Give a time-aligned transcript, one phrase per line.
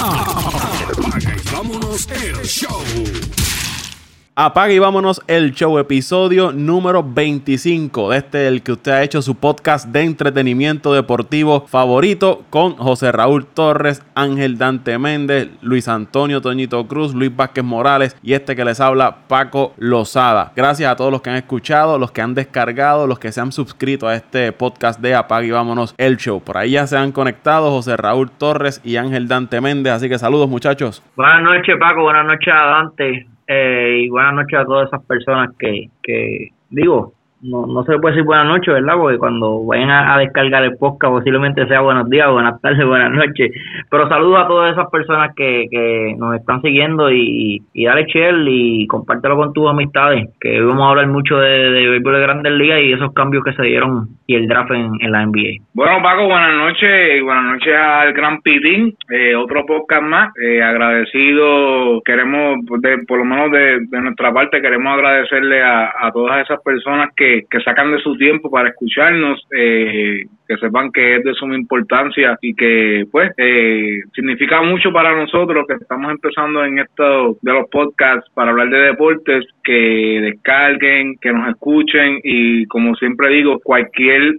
[0.00, 2.82] Apaga y vámonos el show.
[4.36, 9.22] Apaga y vámonos el show, episodio número 25 de este, el que usted ha hecho
[9.22, 16.40] su podcast de entretenimiento deportivo favorito con José Raúl Torres, Ángel Dante Méndez, Luis Antonio
[16.40, 20.52] Toñito Cruz, Luis Vázquez Morales y este que les habla, Paco Lozada.
[20.54, 23.50] Gracias a todos los que han escuchado, los que han descargado, los que se han
[23.50, 26.40] suscrito a este podcast de Apaga y vámonos el show.
[26.40, 30.18] Por ahí ya se han conectado José Raúl Torres y Ángel Dante Méndez, así que
[30.18, 31.02] saludos muchachos.
[31.16, 33.26] Buenas noches Paco, buenas noches Dante.
[33.52, 38.14] Eh, y buenas noches a todas esas personas que, que digo, no, no se puede
[38.14, 38.94] decir buenas noches, ¿verdad?
[38.96, 43.52] Porque cuando vayan a, descargar el podcast posiblemente sea buenos días, buenas tardes, buenas noches.
[43.90, 48.36] Pero saludo a todas esas personas que, que nos están siguiendo y, y dale share
[48.46, 52.20] y compártelo con tus amistades, que hoy vamos a hablar mucho de, de béisbol de
[52.20, 55.64] Grandes Ligas y esos cambios que se dieron y el draft en, en la NBA.
[55.74, 60.32] Bueno, Paco, buenas noches y buenas noches al Gran Pitín, eh, otro podcast más.
[60.42, 66.12] Eh, agradecido, queremos, de, por lo menos de, de nuestra parte, queremos agradecerle a, a
[66.12, 71.16] todas esas personas que que, sacan de su tiempo para escucharnos, eh, que sepan que
[71.16, 76.64] es de suma importancia y que pues eh, significa mucho para nosotros que estamos empezando
[76.64, 82.66] en esto de los podcasts para hablar de deportes, que descarguen, que nos escuchen y
[82.66, 84.36] como siempre digo, cualquier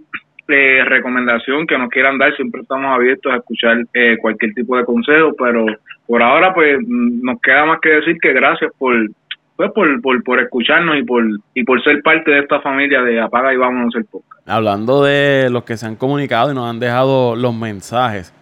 [0.48, 3.78] eh, recomendación que nos quieran dar, siempre estamos abiertos a escuchar
[4.20, 5.66] cualquier tipo de consejo, pero
[6.08, 8.94] por ahora pues nos queda más que decir que gracias por
[9.70, 11.24] pues por, por, por escucharnos y por,
[11.54, 14.48] y por ser parte de esta familia de Apaga y Vámonos el podcast.
[14.48, 18.34] Hablando de los que se han comunicado y nos han dejado los mensajes,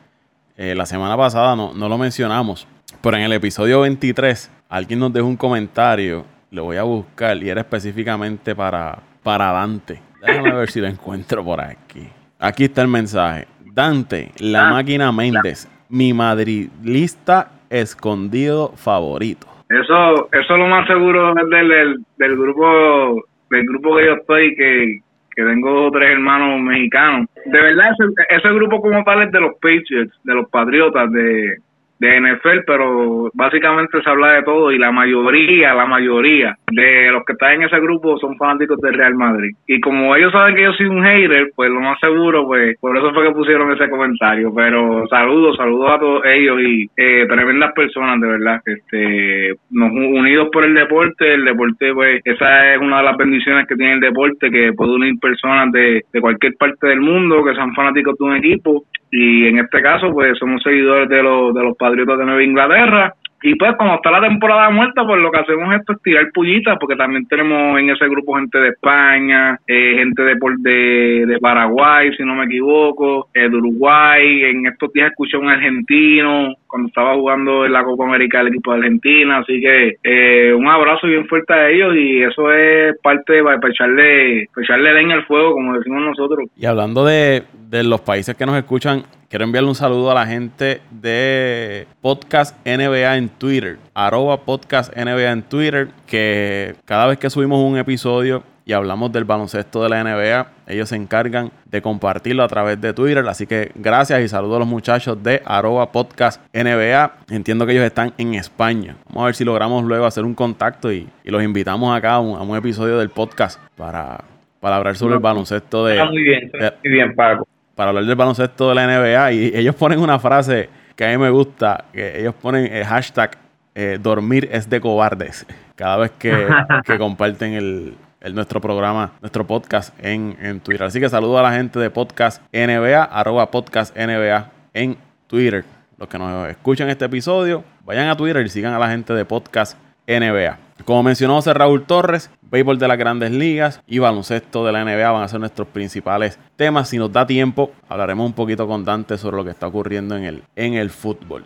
[0.56, 2.68] eh, la semana pasada no, no lo mencionamos,
[3.02, 7.50] pero en el episodio 23 alguien nos dejó un comentario, lo voy a buscar y
[7.50, 10.02] era específicamente para, para Dante.
[10.22, 12.08] Déjame ver si lo encuentro por aquí.
[12.40, 13.48] Aquí está el mensaje.
[13.74, 14.72] Dante, la ah.
[14.72, 19.48] máquina Méndez, mi madrilista escondido favorito.
[19.70, 25.00] Eso, eso es lo más seguro del, del, grupo, del grupo que yo estoy, que,
[25.36, 27.28] que tengo tres hermanos mexicanos.
[27.46, 31.58] De verdad, ese, ese grupo como tal es de los Patriots, de los Patriotas, de,
[32.00, 37.24] de NFL, pero básicamente se habla de todo y la mayoría, la mayoría de los
[37.26, 39.52] que están en ese grupo son fanáticos del Real Madrid.
[39.68, 42.98] Y como ellos saben que yo soy un hater, pues lo más seguro, pues por
[42.98, 44.54] eso fue que pusieron ese comentario.
[44.56, 48.62] Pero saludos, saludos a todos ellos y eh, tremendas personas, de verdad.
[48.66, 53.68] Este, nos unidos por el deporte, el deporte, pues esa es una de las bendiciones
[53.68, 57.56] que tiene el deporte, que puede unir personas de, de cualquier parte del mundo que
[57.56, 61.64] sean fanáticos de un equipo y en este caso pues somos seguidores de los de
[61.64, 63.14] los Patriotas de Nueva Inglaterra.
[63.42, 66.78] Y pues como está la temporada muerta pues lo que hacemos es pues, tirar pullitas
[66.78, 72.14] porque también tenemos en ese grupo gente de España eh, gente de, de de Paraguay
[72.18, 74.44] si no me equivoco eh, de Uruguay.
[74.44, 78.72] En estos días escuché un argentino cuando estaba jugando en la Copa América del equipo
[78.72, 83.34] de Argentina así que eh, un abrazo bien fuerte a ellos y eso es parte
[83.34, 86.48] de, para echarle para echarle leña al fuego como decimos nosotros.
[86.56, 90.26] Y hablando de de los países que nos escuchan, quiero enviarle un saludo a la
[90.26, 97.30] gente de Podcast NBA en Twitter, arroba Podcast NBA en Twitter, que cada vez que
[97.30, 102.44] subimos un episodio y hablamos del baloncesto de la NBA, ellos se encargan de compartirlo
[102.44, 103.28] a través de Twitter.
[103.28, 107.14] Así que gracias y saludo a los muchachos de arroba podcast NBA.
[107.32, 108.96] Entiendo que ellos están en España.
[109.08, 112.56] Vamos a ver si logramos luego hacer un contacto y, los invitamos acá a un,
[112.56, 114.24] episodio del podcast para,
[114.60, 116.04] para hablar sobre el baloncesto de...
[116.06, 116.52] muy bien,
[116.84, 120.70] muy bien, Paco para hablar del baloncesto de la NBA y ellos ponen una frase
[120.98, 123.38] que a mí me gusta, que ellos ponen el hashtag
[123.74, 126.46] eh, dormir es de cobardes cada vez que,
[126.98, 127.94] comparten el,
[128.34, 130.88] nuestro programa, nuestro podcast en, en, Twitter.
[130.88, 134.98] Así que saludo a la gente de Podcast NBA, arroba Podcast NBA en
[135.28, 135.64] Twitter.
[135.98, 139.26] Los que nos escuchan este episodio, vayan a Twitter y sigan a la gente de
[139.26, 139.78] Podcast
[140.08, 140.58] NBA.
[140.86, 145.12] Como mencionó José Raúl Torres, béisbol de las grandes ligas y baloncesto de la NBA
[145.12, 146.90] van a ser nuestros principales temas.
[146.90, 150.24] Si nos da tiempo, hablaremos un poquito con Dante sobre lo que está ocurriendo en
[150.24, 151.46] el, en el fútbol.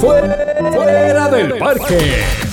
[0.00, 2.47] Fuera del parque.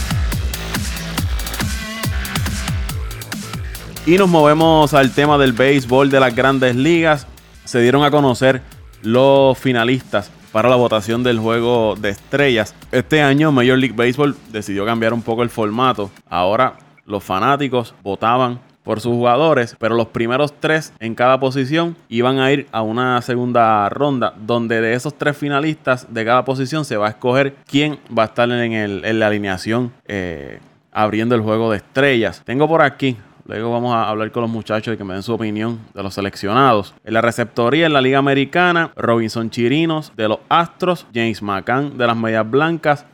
[4.07, 7.25] Y nos movemos al tema del béisbol de las grandes ligas.
[7.63, 8.61] Se dieron a conocer
[9.01, 12.75] los finalistas para la votación del juego de estrellas.
[12.91, 16.11] Este año Major League Baseball decidió cambiar un poco el formato.
[16.29, 22.37] Ahora los fanáticos votaban por sus jugadores, pero los primeros tres en cada posición iban
[22.37, 26.95] a ir a una segunda ronda, donde de esos tres finalistas de cada posición se
[26.95, 30.59] va a escoger quién va a estar en, la alineación eh,
[30.91, 32.43] abriendo el juego de estrellas.
[32.45, 35.31] Tengo por aquí Luego vamos a hablar con los muchachos y que me den su
[35.31, 36.95] opinión de los seleccionados.
[37.03, 42.07] En la receptoría en la Liga Americana, Robinson Chirinos de los Astros, James McCann de
[42.07, 43.05] las Medias Blancas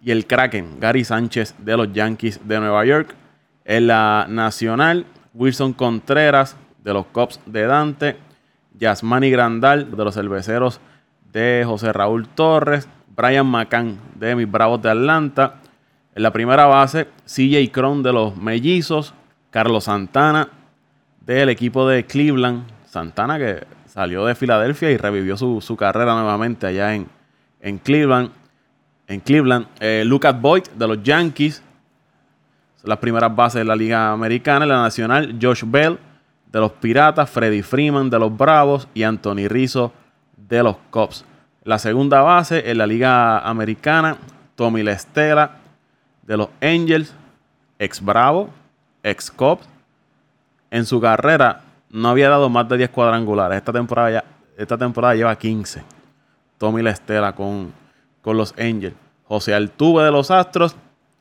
[0.00, 3.16] y el Kraken, Gary Sánchez de los Yankees de Nueva York.
[3.64, 8.16] En la Nacional, Wilson Contreras de los Cubs de Dante,
[8.78, 10.80] Yasmani Grandal de los Cerveceros
[11.32, 15.56] de José Raúl Torres, Brian McCann de mis Bravos de Atlanta.
[16.14, 19.14] En la primera base, CJ Cron de los Mellizos,
[19.54, 20.48] Carlos Santana
[21.20, 22.64] del equipo de Cleveland.
[22.86, 27.06] Santana que salió de Filadelfia y revivió su, carrera nuevamente allá en,
[27.60, 28.32] en Cleveland.
[29.06, 31.62] En Cleveland, eh, Lucas Boyd de los Yankees.
[32.82, 34.66] Las primeras bases de la Liga Americana.
[34.66, 36.00] La Nacional, Josh Bell
[36.50, 39.92] de los Piratas, Freddy Freeman de los Bravos y Anthony Rizzo
[40.36, 41.24] de los Cubs.
[41.62, 44.16] La segunda base en la Liga Americana,
[44.56, 45.58] Tommy Lestela
[46.22, 47.14] de los Angels,
[47.78, 48.50] ex Bravo,
[49.04, 49.68] ex Cubs.
[50.70, 51.60] En su carrera
[51.90, 53.58] no había dado más de 10 cuadrangulares.
[53.58, 54.24] Esta temporada,
[54.58, 55.84] esta temporada lleva 15.
[56.58, 57.72] Tommy Lestela con,
[58.20, 58.96] con los Angels.
[59.28, 60.74] José Altuve de los Astros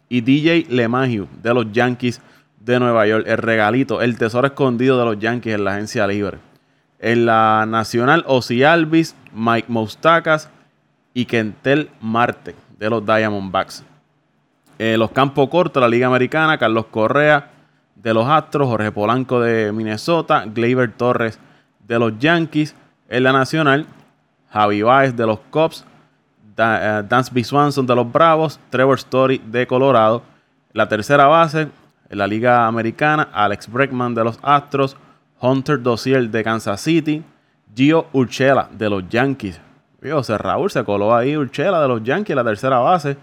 [0.09, 2.21] y DJ LeMahieu de los Yankees
[2.59, 3.25] de Nueva York.
[3.27, 6.39] El regalito, el tesoro escondido de los Yankees en la agencia libre.
[7.00, 10.50] En la Nacional, Ozzy Alvis, Mike Moustakas
[11.13, 13.83] y Kentel Marte de los Diamondbacks.
[14.80, 17.52] En los campos cortos, la Liga Americana, Carlos Correa
[17.95, 21.40] de los Astros, Jorge Polanco de Minnesota, Gleyber Torres
[21.88, 22.75] de los Yankees.
[23.10, 23.86] En la Nacional,
[24.51, 25.86] Javi Baez de los Cubs,
[26.57, 30.24] eh, Dansby Swanson de los Bravos, Trevor Story de Colorado.
[30.74, 31.69] La tercera base,
[32.10, 34.98] en la Liga Americana, Alex Breckman de los Astros,
[35.40, 37.24] Hunter Dozier de Kansas City,
[37.75, 39.60] Gio Urchela de los Yankees.
[40.01, 43.18] José Raúl se coló ahí Urchela de los Yankees, la tercera base.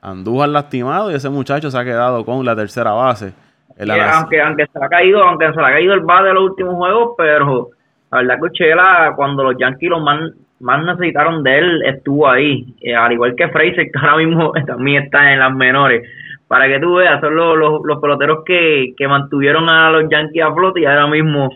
[0.00, 3.32] Andújar lastimado y ese muchacho se ha quedado con la tercera base.
[3.78, 6.50] Aunque, aunque se le ha caído, aunque se le ha caído el bate de los
[6.50, 7.68] últimos juegos, pero
[8.10, 10.30] la verdad que Urchela, cuando los Yankees lo más,
[10.60, 12.66] más necesitaron de él, estuvo ahí.
[12.80, 16.08] Eh, al igual que Fraser, que ahora mismo también está en las menores
[16.48, 20.80] para que tú veas, son los, los, peloteros que, mantuvieron a los Yankees a flote
[20.80, 21.50] y ahora mismo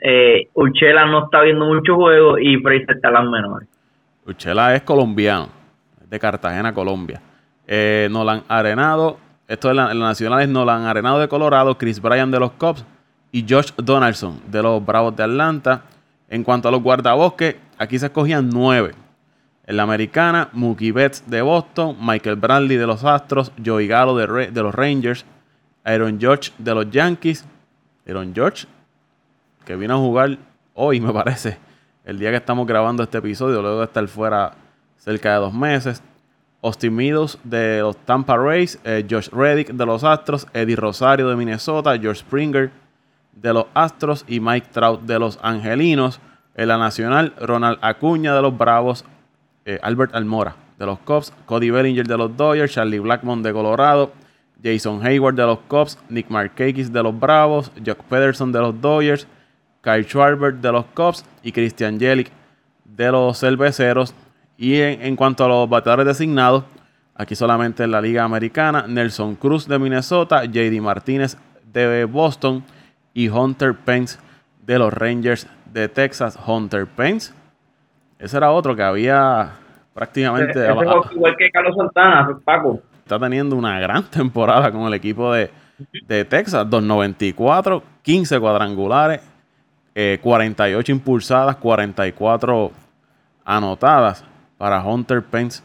[0.00, 3.68] eh, Urchela no está viendo muchos juegos y Fraser está en las menores.
[4.26, 5.48] Urchela es colombiano,
[6.08, 7.20] de Cartagena, Colombia.
[7.66, 12.30] Eh, Nolan Arenado, esto es la, la nacional es Nolan Arenado de Colorado, Chris Bryan
[12.30, 12.84] de los Cubs
[13.30, 15.82] y Josh Donaldson de los Bravos de Atlanta.
[16.28, 18.94] En cuanto a los guardabosques, aquí se escogían nueve.
[19.66, 24.50] En la americana, Mookie Betts de Boston, Michael Bradley de los Astros, Joey Gallo de,
[24.50, 25.24] de los Rangers,
[25.84, 27.44] Aaron George de los Yankees.
[28.06, 28.66] Aaron George,
[29.64, 30.38] que vino a jugar
[30.74, 31.58] hoy, me parece,
[32.04, 34.52] el día que estamos grabando este episodio, luego de estar fuera
[34.96, 36.02] cerca de dos meses.
[36.64, 41.36] Austin Meadows de los Tampa Rays, eh, Josh Reddick de los Astros, Eddie Rosario de
[41.36, 42.70] Minnesota, George Springer
[43.32, 46.20] de los Astros y Mike Trout de los Angelinos.
[46.54, 49.04] En la nacional, Ronald Acuña de los Bravos,
[49.66, 54.12] eh, Albert Almora de los Cubs, Cody Bellinger de los Dodgers, Charlie Blackmon de Colorado,
[54.62, 59.26] Jason Hayward de los Cubs, Nick Markakis de los Bravos, Jock Pederson de los Dodgers,
[59.82, 62.30] Kyle Schwarber de los Cubs y Christian Jelic
[62.84, 64.14] de los Cerveceros.
[64.56, 66.64] Y en, cuanto a los bateadores designados,
[67.14, 71.36] aquí solamente en la Liga Americana, Nelson Cruz de Minnesota, JD Martínez
[71.72, 72.64] de Boston
[73.12, 74.18] y Hunter Pence
[74.64, 76.38] de los Rangers de Texas.
[76.46, 77.32] Hunter Pence
[78.24, 79.52] ese era otro que había
[79.92, 80.66] prácticamente.
[81.12, 82.80] igual que Carlos Santana, Paco.
[82.98, 85.50] Está teniendo una gran temporada con el equipo de,
[86.06, 86.68] Texas.
[86.70, 89.20] 294, 15 cuadrangulares,
[90.22, 92.72] 48 eh, impulsadas, 44
[93.44, 94.24] anotadas
[94.64, 95.62] para Hunter Pence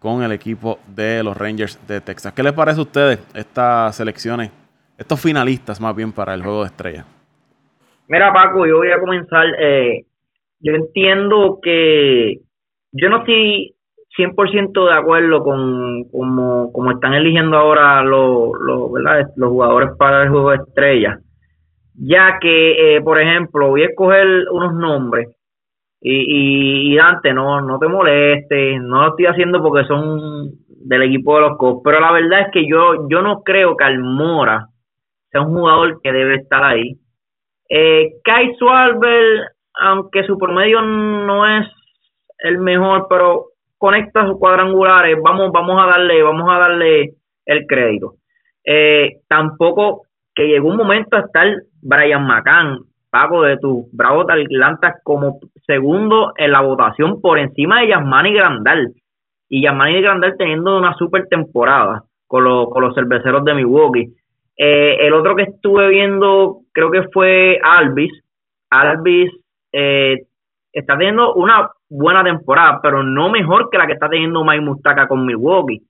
[0.00, 2.32] con el equipo de los Rangers de Texas.
[2.32, 4.50] ¿Qué les parece a ustedes estas selecciones,
[4.98, 7.04] estos finalistas más bien para el juego de estrella?
[8.08, 9.46] Mira, Paco, yo voy a comenzar.
[9.60, 10.06] Eh,
[10.58, 12.40] yo entiendo que
[12.90, 13.76] yo no estoy
[14.18, 18.50] 100% de acuerdo con como, están eligiendo ahora los,
[19.36, 21.20] jugadores para el juego de estrella,
[21.94, 25.28] ya que, eh, por ejemplo, voy a escoger unos nombres
[26.02, 31.36] y, y, Dante, no, no te molestes, no lo estoy haciendo porque son del equipo
[31.36, 34.66] de los Cubs, pero la verdad es que yo, yo no creo que Almora
[35.30, 36.98] sea un jugador que debe estar ahí.
[37.68, 41.66] Eh, Kai Suarber aunque su promedio no es
[42.38, 43.46] el mejor, pero
[43.78, 47.14] conecta sus cuadrangulares, vamos, vamos a darle, vamos a darle
[47.46, 48.14] el crédito.
[48.64, 50.02] Eh, tampoco
[50.34, 51.48] que llegó un momento a estar
[51.80, 52.78] Brian McCann,
[53.12, 58.32] Paco de tu Bravo de Atlanta como segundo en la votación por encima de Yasmani
[58.32, 58.94] Grandal.
[59.50, 64.14] Y Yasmani Grandal teniendo una super temporada con, los, con los cerveceros de Milwaukee.
[64.56, 68.12] Eh, el otro que estuve viendo, creo que fue Alvis.
[68.70, 69.30] Alvis
[69.72, 70.22] eh,
[70.72, 75.06] está teniendo una buena temporada, pero no mejor que la que está teniendo Mike Mustaka
[75.06, 75.82] con Milwaukee.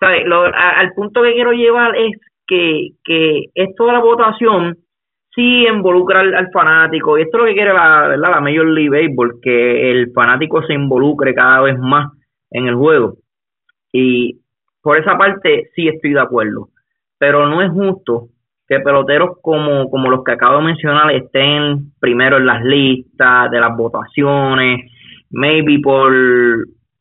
[0.00, 4.78] al punto que quiero llevar es que, que esto de la votación
[5.34, 8.30] sí involucra al, fanático, y esto es lo que quiere la, ¿verdad?
[8.30, 12.12] la Major League Baseball, que el fanático se involucre cada vez más
[12.50, 13.16] en el juego.
[13.92, 14.40] Y
[14.82, 16.68] por esa parte sí estoy de acuerdo,
[17.18, 18.28] pero no es justo
[18.68, 23.60] que peloteros como, como los que acabo de mencionar estén primero en las listas de
[23.60, 24.90] las votaciones,
[25.30, 26.12] maybe por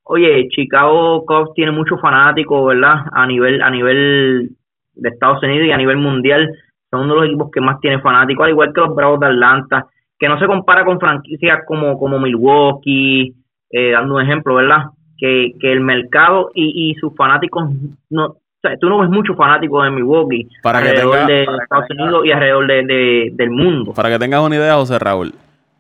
[0.04, 3.06] oye, Chicago Cubs tiene muchos fanáticos, ¿verdad?
[3.14, 4.50] A nivel a nivel
[4.94, 6.54] de Estados Unidos y a nivel mundial
[6.91, 9.27] son uno de los equipos que más tiene fanáticos, al igual que los Bravos de
[9.27, 9.88] Atlanta,
[10.19, 13.33] que no se compara con franquicias como, como Milwaukee,
[13.71, 14.88] eh, dando un ejemplo, ¿verdad?
[15.17, 17.69] Que, que el mercado y, y sus fanáticos,
[18.10, 22.25] no, o sea, tú no ves muchos fanáticos de Milwaukee para alrededor de Estados Unidos
[22.25, 23.93] y alrededor de, del mundo.
[23.93, 25.33] Para que tengas una idea, José Raúl,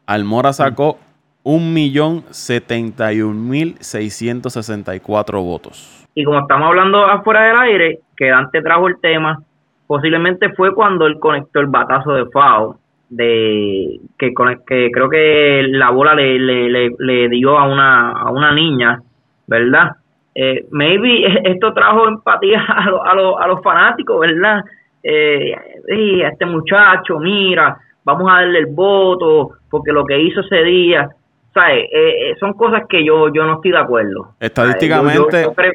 [0.07, 0.97] Almora sacó
[1.43, 6.07] un millón setenta y un mil seiscientos sesenta y cuatro votos.
[6.15, 9.43] Y como estamos hablando afuera del aire, que Dante trajo el tema,
[9.91, 12.77] posiblemente fue cuando él conectó el batazo de FAO,
[13.09, 14.33] de que,
[14.65, 19.01] que creo que la bola le, le, le, dio a una, a una niña,
[19.47, 19.91] ¿verdad?
[20.33, 24.63] Eh, maybe esto trajo empatía a, a, a los fanáticos, ¿verdad?
[25.03, 25.57] Eh,
[25.89, 31.09] este muchacho, mira, vamos a darle el voto, porque lo que hizo ese día,
[31.53, 31.83] ¿sabes?
[31.91, 34.35] Eh, eh son cosas que yo, yo no estoy de acuerdo.
[34.39, 35.73] Estadísticamente, yo creo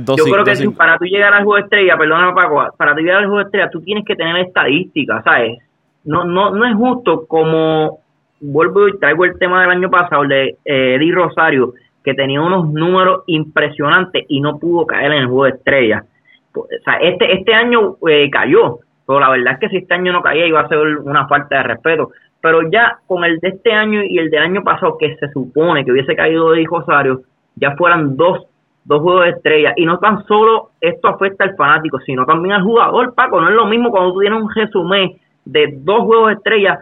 [0.00, 3.38] que para tú llegar al juego de estrella, perdóname Paco, para tú llegar al juego
[3.38, 5.58] de estrella, tú tienes que tener estadísticas, ¿sabes?
[6.04, 8.00] No, no, no es justo como
[8.40, 12.40] vuelvo y traigo el tema del año pasado, el de eh, Eddie Rosario, que tenía
[12.40, 16.04] unos números impresionantes y no pudo caer en el juego de estrella.
[16.52, 19.94] Pues, o sea, este, este año eh, cayó, pero la verdad es que si este
[19.94, 22.10] año no caía iba a ser una falta de respeto.
[22.40, 25.84] Pero ya con el de este año y el del año pasado, que se supone
[25.84, 27.20] que hubiese caído Eddie Rosario,
[27.54, 28.46] ya fueran dos
[28.84, 29.72] dos juegos de estrella.
[29.76, 33.40] Y no tan solo esto afecta al fanático, sino también al jugador, Paco.
[33.40, 35.12] No es lo mismo cuando tú tienes un resumen
[35.44, 36.80] de dos juegos de estrella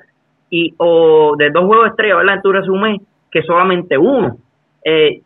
[0.50, 2.34] y, o de dos juegos de estrella, ¿verdad?
[2.36, 4.36] En tu resumen, que solamente uno.
[4.84, 5.22] Eh,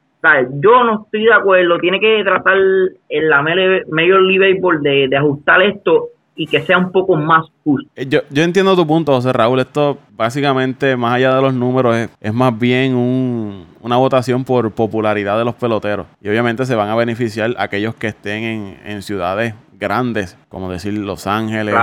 [0.53, 5.17] yo no estoy de acuerdo, tiene que tratar en la Major League Baseball de, de
[5.17, 7.89] ajustar esto y que sea un poco más justo.
[7.95, 9.61] Eh, yo, yo entiendo tu punto, José Raúl.
[9.61, 15.39] Esto básicamente, más allá de los números, es, más bien un, una votación por popularidad
[15.39, 16.07] de los peloteros.
[16.21, 20.95] Y obviamente se van a beneficiar aquellos que estén en, en ciudades grandes, como decir
[20.95, 21.75] Los Ángeles,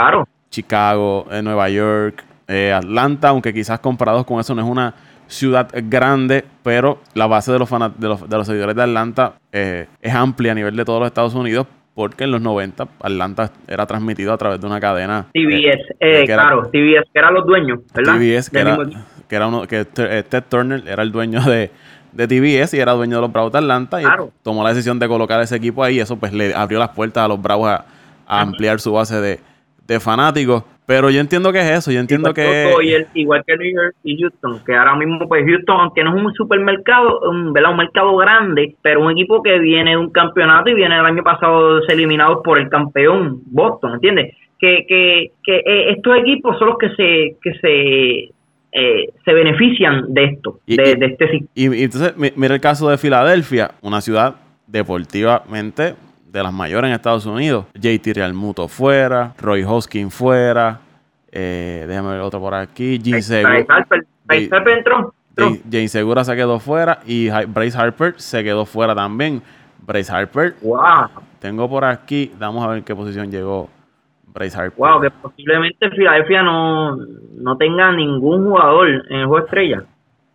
[0.50, 4.93] Chicago, eh, Nueva York, eh, Atlanta, aunque quizás comparados con eso no es una
[5.27, 10.13] ciudad grande, pero la base de los, de los, de los seguidores de Atlanta es
[10.13, 14.33] amplia a nivel de todos los Estados Unidos porque en los 90 Atlanta era transmitido
[14.33, 15.27] a través de una cadena.
[15.33, 18.15] TBS, eh, claro, TBS, que eran los dueños, ¿verdad?
[18.15, 18.77] TBS, que era,
[19.27, 21.71] que era, uno, que eh, Ted Turner era el dueño de,
[22.12, 24.05] de TBS y era dueño de los Bravos de Atlanta y
[24.43, 27.25] tomó la decisión de colocar ese equipo ahí y eso pues le abrió las puertas
[27.25, 27.86] a los Bravos a,
[28.27, 29.41] ampliar su base de,
[29.88, 30.64] de fanáticos.
[30.86, 32.68] Pero yo entiendo que es eso, yo entiendo que...
[33.14, 36.34] igual que New York y Houston, que ahora mismo pues Houston, aunque no es un
[36.34, 37.72] supermercado, un, ¿verdad?
[37.72, 41.24] un mercado grande, pero un equipo que viene de un campeonato y viene el año
[41.24, 44.36] pasado eliminado por el campeón Boston, ¿entiendes?
[44.60, 48.34] Que, que, que eh, estos equipos son los que se, que se
[48.74, 52.98] eh, se benefician de esto, de, de este Y, y entonces, mira el caso de
[52.98, 54.36] Filadelfia, una ciudad
[54.68, 55.96] deportivamente
[56.32, 57.66] de las mayores en Estados Unidos.
[57.74, 60.80] JT Realmuto fuera, Roy Hoskin fuera,
[61.32, 63.66] eh, déjame ver otro por aquí, Jane Segura.
[65.70, 69.42] Jane Segura se quedó fuera y Bryce Harper se quedó fuera también.
[69.80, 70.56] Bryce Harper.
[70.62, 71.10] Wow.
[71.40, 73.70] Tengo por aquí, vamos a ver en qué posición llegó
[74.28, 74.78] Bryce Harper.
[74.78, 79.84] Wow, que posiblemente Filadelfia no, no tenga ningún jugador en el juego estrella.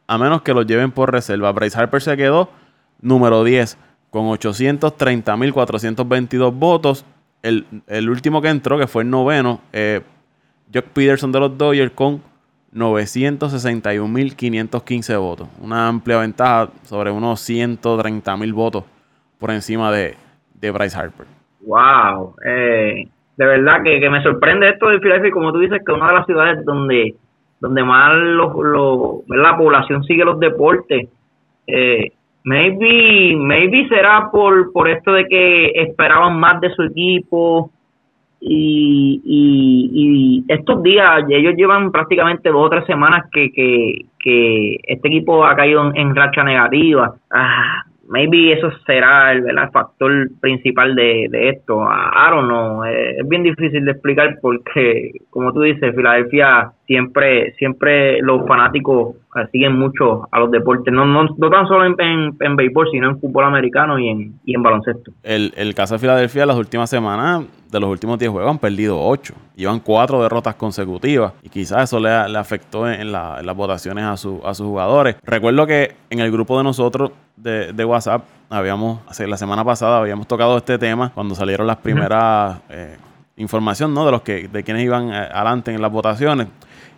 [0.09, 1.53] A menos que lo lleven por reserva.
[1.53, 2.51] Bryce Harper se quedó
[3.01, 3.79] número 10
[4.11, 7.07] con 830.422 votos.
[7.43, 10.03] El, el, último que entró, que fue el noveno, eh,
[10.73, 12.23] Jock Peterson de los Dodgers con
[12.75, 15.49] 961.515 votos.
[15.61, 18.85] Una amplia ventaja sobre unos 130.000 votos
[19.39, 20.17] por encima de,
[20.55, 21.27] de Bryce Harper.
[21.61, 22.35] ¡Wow!
[22.45, 26.15] Eh, de verdad que, me sorprende esto de Philadelphia, como tú dices, que una de
[26.15, 27.15] las ciudades donde,
[27.61, 28.15] donde más
[29.29, 31.09] la población sigue los deportes.
[31.67, 32.13] Eh,
[32.47, 37.73] Maybe, maybe será por, por esto de que esperaban más de su equipo
[38.41, 45.09] y, y, estos días ellos llevan prácticamente dos o tres semanas que, que, que este
[45.09, 47.17] equipo ha caído en, racha negativa.
[47.33, 51.83] Ah, maybe eso será el, factor principal de, de esto.
[51.83, 52.85] I don't know.
[52.85, 59.17] Es bien difícil de explicar porque, como tú dices, Filadelfia siempre siempre los fanáticos
[59.53, 63.21] siguen mucho a los deportes, no, no, no tan solo en, en, béisbol, sino en
[63.21, 65.13] fútbol americano y en, y en baloncesto.
[65.23, 68.99] El, el caso de Filadelfia, las últimas semanas, de los últimos 10 juegos, han perdido
[68.99, 69.35] 8.
[69.57, 74.41] Llevan 4 derrotas consecutivas y quizás eso le, le afectó en, las votaciones a, su,
[74.45, 75.17] a sus jugadores.
[75.23, 80.27] Recuerdo que en el grupo de nosotros de, de WhatsApp, habíamos, la semana pasada habíamos
[80.27, 82.97] tocado este tema cuando salieron las primeras eh,
[83.37, 84.07] información ¿no?
[84.07, 86.49] de los que de quienes iban eh, adelante en las votaciones.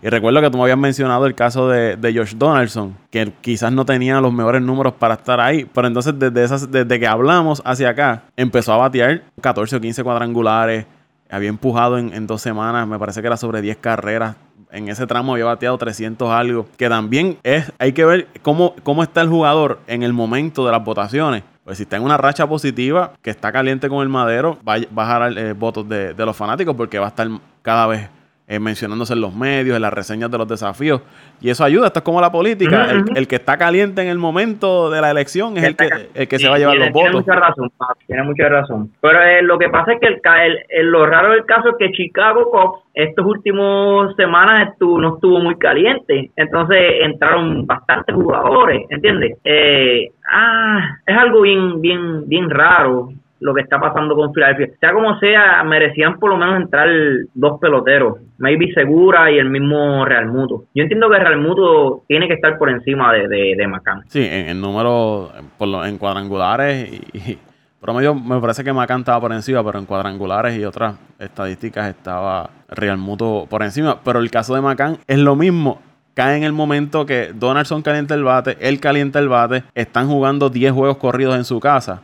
[0.00, 3.72] Y recuerdo que tú me habías mencionado el caso de, de Josh Donaldson, que quizás
[3.72, 7.60] no tenía los mejores números para estar ahí, pero entonces desde, esas, desde que hablamos
[7.64, 10.86] hacia acá, empezó a batear 14 o 15 cuadrangulares,
[11.28, 14.36] había empujado en, dos semanas, me parece que era sobre 10 carreras,
[14.70, 19.02] en ese tramo había bateado 300 algo, que también es, hay que ver cómo, cómo
[19.02, 21.42] está el jugador en el momento de las votaciones.
[21.64, 24.80] Pues si está en una racha positiva, que está caliente con el madero, va, a
[24.90, 27.28] bajar eh, votos de, de los fanáticos porque va a estar
[27.62, 28.08] cada vez
[28.50, 31.02] eh, mencionándose en los medios, en las reseñas de los desafíos.
[31.38, 32.88] Y eso ayuda, esto es como la política.
[33.14, 36.38] el, que está caliente en el momento de la elección es el que, el que
[36.38, 37.10] se va a llevar los votos.
[37.10, 37.70] Tiene mucha razón,
[38.06, 38.90] tiene mucha razón.
[39.02, 42.50] Pero eh, lo que pasa es que el, lo raro del caso es que Chicago
[42.50, 46.30] Cubs estos últimos semanas estuvo, no estuvo muy caliente.
[46.34, 49.36] Entonces entraron bastantes jugadores, ¿entiendes?
[49.44, 54.68] Eh, ah, es algo bien, bien, bien raro lo que está pasando con Filadelfia.
[54.80, 56.88] Sea como sea, merecían por lo menos entrar
[57.34, 60.64] dos peloteros, maybe Segura y el mismo Real Muto.
[60.74, 64.02] Yo entiendo que Real Muto tiene que estar por encima de, de, Macán.
[64.06, 67.38] Sí, en el número, por lo, en cuadrangulares y,
[67.80, 72.50] promedio me parece que Macán estaba por encima, pero en cuadrangulares y otras estadísticas estaba
[72.68, 73.98] Real Muto por encima.
[74.04, 75.80] Pero el caso de Macán es lo mismo
[76.18, 80.50] cae en el momento que Donaldson calienta el bate, él calienta el bate, están jugando
[80.50, 82.02] 10 juegos corridos en su casa.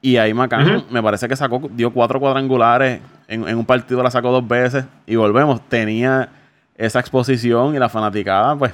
[0.00, 4.10] Y ahí Macán me parece que sacó, dio cuatro cuadrangulares, en, en, un partido la
[4.10, 6.28] sacó dos veces y volvemos, tenía
[6.76, 8.72] esa exposición y la fanaticada, pues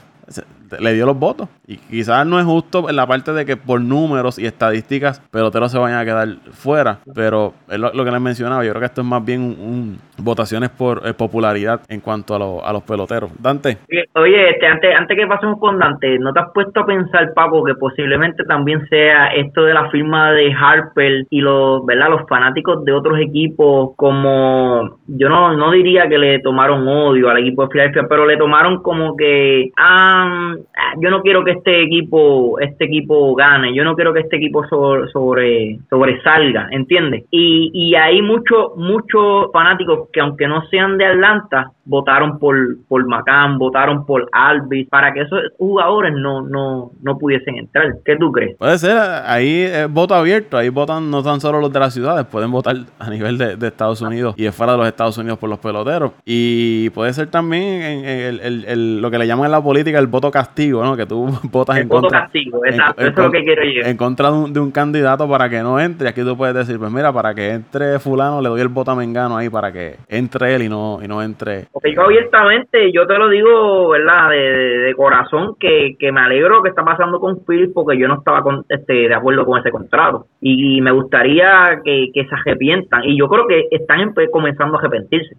[0.80, 1.48] le dio los votos.
[1.66, 5.72] Y quizás no es justo en la parte de que por números y estadísticas peloteros
[5.72, 8.64] se vayan a quedar fuera, pero es lo, que les mencionaba.
[8.64, 12.68] Yo creo que esto es más bien un, votaciones por eh, popularidad en cuanto a,
[12.68, 13.30] a, los peloteros.
[13.40, 13.78] Dante.
[14.14, 17.64] Oye, este, antes, antes que pasemos con Dante, ¿no te has puesto a pensar, Paco,
[17.64, 22.10] que posiblemente también sea esto de la firma de Harper y los, ¿verdad?
[22.10, 27.38] los fanáticos de otros equipos como, yo no, no diría que le tomaron odio al
[27.38, 30.54] equipo de Philadelphia, pero le tomaron como que, Ah,
[31.00, 34.66] yo no quiero que este equipo este equipo gane, yo no quiero que este equipo
[34.68, 37.24] sobre, sobre sobresalga, ¿entiendes?
[37.30, 42.56] Y, y hay muchos muchos fanáticos que aunque no sean de Atlanta, votaron por,
[42.88, 43.04] por
[43.58, 47.94] votaron por Alvis, para que esos jugadores no, no, no pudiesen entrar.
[48.04, 48.56] ¿Qué tú crees?
[48.56, 48.96] Puede ser,
[49.26, 52.76] ahí es voto abierto, ahí votan no tan solo los de las ciudades, pueden votar
[52.98, 56.12] a nivel de, Estados Unidos y es fuera de los Estados Unidos por los peloteros.
[56.24, 60.06] Y puede ser también el, el, el, lo que le llaman en la política el
[60.06, 60.96] voto castigo, ¿no?
[60.96, 62.22] Que tú votas en voto contra.
[62.22, 63.82] castigo, exacto, eso es lo que quiero yo.
[63.88, 66.08] En contra de un, de un, candidato para que no entre.
[66.08, 68.96] Aquí tú puedes decir, pues mira, para que entre fulano le doy el voto a
[68.96, 73.06] Mengano ahí para que entre él y no, y no entre porque yo abiertamente, yo
[73.06, 74.30] te lo digo, ¿verdad?
[74.30, 78.42] De, corazón, que, que, me alegro que está pasando con Phil porque yo no estaba
[78.42, 80.26] con, este, de acuerdo con ese contrato.
[80.40, 83.04] Y, me gustaría que, se arrepientan.
[83.04, 85.36] Y yo creo que están comenzando a arrepentirse.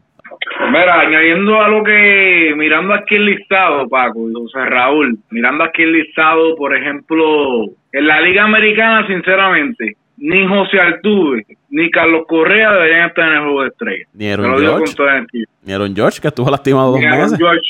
[0.72, 5.84] Mira, añadiendo a lo que, mirando aquí el listado, Paco, o sea, Raúl, mirando aquí
[5.84, 12.72] el listado, por ejemplo, en la Liga Americana, sinceramente, ni José Altuve, ni Carlos Correa
[12.72, 14.06] deberían estar en el juego de estrella.
[14.14, 14.96] Ni Aaron George.
[15.64, 17.38] Ni Aaron George, que estuvo lastimado dos meses.
[17.38, 17.62] George.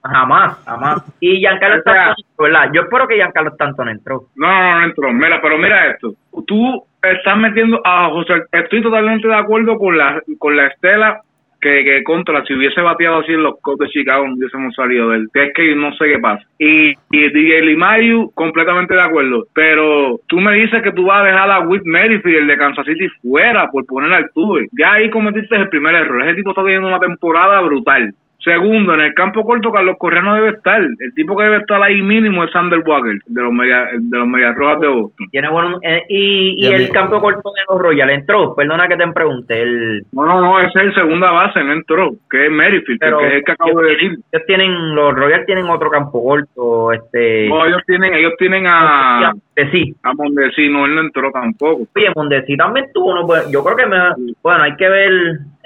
[0.00, 1.02] Jamás, jamás.
[1.20, 2.70] Y Giancarlo Stanton, ¿verdad?
[2.72, 4.22] Yo espero que Giancarlo Stanton entró.
[4.36, 5.12] No, no, no entró.
[5.12, 6.14] Mira, pero mira esto.
[6.46, 8.34] Tú estás metiendo a José.
[8.52, 11.20] Estoy totalmente de acuerdo con la, con la estela
[11.60, 15.28] que, que, contra, si hubiese bateado así en los Cubs de Chicago, hubiésemos salido del
[15.32, 16.44] que es que no sé qué pasa.
[16.58, 19.44] Y, y DJ Limayu, completamente de acuerdo.
[19.54, 22.86] Pero tú me dices que tú vas a dejar a Whit Merrifield, el de Kansas
[22.86, 24.68] City, fuera por poner al Tuve.
[24.78, 26.22] Ya ahí cometiste el primer error.
[26.22, 28.12] Ese tipo está teniendo una temporada brutal.
[28.44, 30.80] Segundo, en el campo corto Carlos Correa no debe estar.
[30.80, 34.28] El tipo que debe estar ahí mínimo es Sander Walker, de los media, de los
[34.28, 35.28] Medias Rojas de Boston.
[35.32, 38.54] Tiene bueno, eh, y, y, el campo corto de los Royals entró.
[38.54, 39.60] Perdona que te pregunte.
[39.60, 40.02] El...
[40.12, 43.32] No, no, no, ese es el segunda base, no entró, que es Merrifield, que es
[43.34, 44.12] el que acabo de decir.
[44.32, 46.92] Ellos tienen, los Royals tienen otro campo corto.
[46.92, 49.32] este No, ellos tienen, ellos tienen a.
[49.72, 49.92] Sí.
[50.04, 51.88] A Mondesi, no, él no entró tampoco.
[51.96, 53.98] Oye, Mondesi también tuvo, no, pues, yo creo que me,
[54.40, 55.10] bueno, hay que ver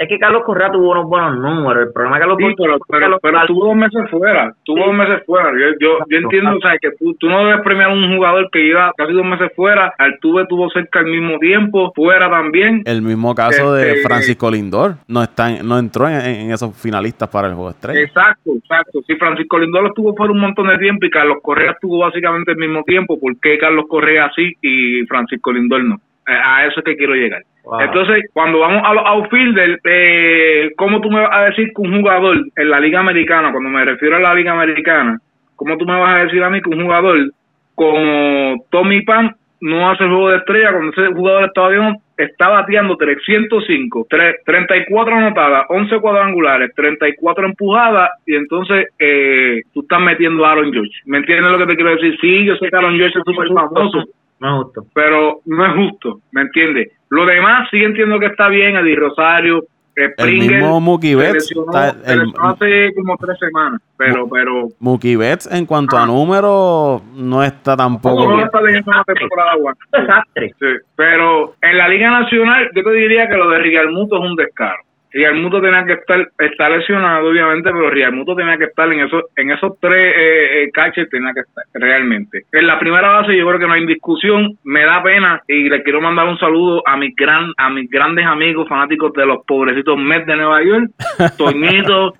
[0.03, 1.87] es que Carlos Correa tuvo unos buenos números.
[1.87, 4.83] El problema es que los Sí, pero, pero, pero tuvo dos meses fuera, tuvo Sí.
[4.87, 5.51] dos meses fuera.
[5.53, 8.49] Yo, yo, yo entiendo, o sea, que tú, tú no debes premiar a un jugador
[8.53, 12.83] que lleva casi dos meses fuera, Altuve tuvo cerca al mismo tiempo, fuera también.
[12.87, 14.95] El mismo caso de Este- Francisco Lindor.
[15.09, 18.01] No, está en- no entró en, en esos finalistas para el juego de estrella.
[18.01, 19.01] Exacto, exacto.
[19.07, 22.57] Si Francisco Lindor estuvo fuera un montón de tiempo y Carlos Correa estuvo básicamente al
[22.59, 25.97] mismo tiempo, ¿por qué Carlos Correa sí y Francisco Lindor no?
[26.29, 27.43] Eh, A eso es que quiero llegar.
[27.65, 27.81] Wow.
[27.81, 32.01] Entonces, cuando vamos a los outfielders, eh, ¿cómo tú me vas a decir que un
[32.01, 35.19] jugador en la Liga Americana, cuando me refiero a la Liga Americana,
[35.57, 37.19] ¿cómo tú me vas a decir a mí que un jugador
[37.75, 42.49] como Tommy Pan no hace el juego de estrella cuando ese jugador está bateando, está
[42.49, 50.45] bateando 305, tre- 34 anotadas, 11 cuadrangulares, 34 empujadas y entonces eh, tú estás metiendo
[50.45, 50.91] a Aaron George.
[51.07, 52.19] ¿Me entiendes lo que te quiero decir?
[52.21, 54.05] Sí, yo sé que Aaron George es súper famoso,
[54.43, 54.87] No es justo.
[54.95, 56.91] pero no es justo, ¿me entiendes?
[57.11, 59.59] Lo demás sí entiendo que está bien, Eddie Rosario,
[59.95, 65.17] eh, El Springer, mismo Mookie Betts, está- el- hace como tres semanas, pero, pero Mookie
[65.17, 66.07] Betts, en cuanto a Ah.
[66.07, 68.31] números, no está tampoco.
[68.37, 69.53] no está teniendo una temporada
[69.93, 70.55] desastre.
[70.59, 74.23] Sí, pero en la Liga Nacional yo te diría que lo de Real Muto es
[74.31, 74.79] un descaro.
[75.13, 79.01] Real Muto tenía que estar, está lesionado obviamente, pero Real Muto tenía que estar en
[79.01, 82.47] esos, en esos tres eh, eh, catchers, tenía que estar realmente.
[82.53, 85.83] En la primera base yo creo que no hay discusión, me da pena y le
[85.83, 89.99] quiero mandar un saludo a mis gran, a mis grandes amigos fanáticos de los pobrecitos
[89.99, 90.91] Mets de Nueva York,
[91.37, 92.15] Toñito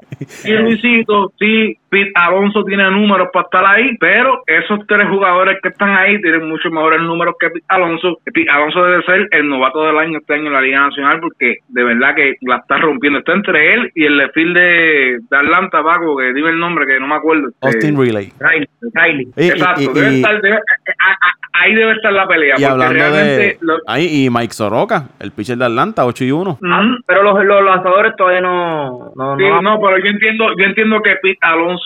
[0.45, 5.69] y Luisito, sí, Pete Alonso tiene números para estar ahí, pero esos tres jugadores que
[5.69, 8.17] están ahí tienen mucho mejores números que Pete Alonso.
[8.25, 11.57] Pete Alonso debe ser el novato del año este año en la Liga Nacional porque
[11.69, 13.19] de verdad que la está rompiendo.
[13.19, 16.99] Está entre él y el lefil de, de Atlanta, Paco, que dime el nombre que
[16.99, 17.49] no me acuerdo.
[17.61, 18.33] Austin Eh, Riley.
[18.41, 19.27] Riley, Riley.
[19.37, 22.55] Y- y- Exacto, y- debe y- estar, debe- a- a- ahí debe estar la pelea.
[22.59, 23.59] Y hablando de.
[23.61, 26.53] lo- Ahí, y Mike Soroka, el pitcher de Atlanta, 8 y 1.
[26.53, 26.97] Ujú.
[27.07, 29.13] Pero los, los lanzadores todavía no...
[29.15, 31.82] no, Sí, no- no, pero yo entiendo, yo entiendo que Pete Alonso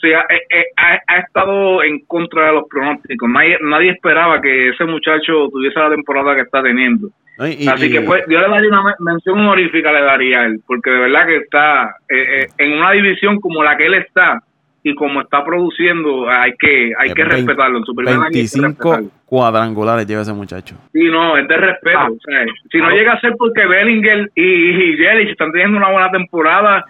[0.00, 3.28] se ha, eh, eh, ha, ha estado en contra de los pronósticos.
[3.28, 7.08] Nadie, nadie esperaba que ese muchacho tuviese la temporada que está teniendo.
[7.38, 10.60] Así y- que pues yo le daría una men- mención honorífica le daría a él,
[10.66, 14.40] porque de verdad que está eh, eh, en una división como la que él está
[14.84, 17.78] y como está produciendo, hay que hay que respetarlo.
[17.78, 19.08] En su primer año hay que 25 respetarlo.
[19.26, 20.76] cuadrangulares lleva ese muchacho.
[20.92, 21.98] Sí, no, es de respeto.
[21.98, 22.08] Ah.
[22.10, 25.90] o sea, si no llega a ser porque Bellinger y, y Yelich están teniendo una
[25.90, 26.84] buena temporada,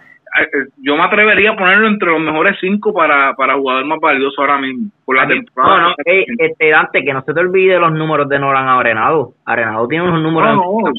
[0.81, 4.57] yo me atrevería a ponerlo entre los mejores cinco para, para jugador más valioso ahora
[4.57, 4.89] mismo.
[5.05, 5.77] Por la temporada.
[5.77, 9.33] No, no, eh, este, Dante, que no se te olvide los números de Nolan Arenado.
[9.45, 10.55] Arenado tiene unos números...
[10.55, 10.91] No.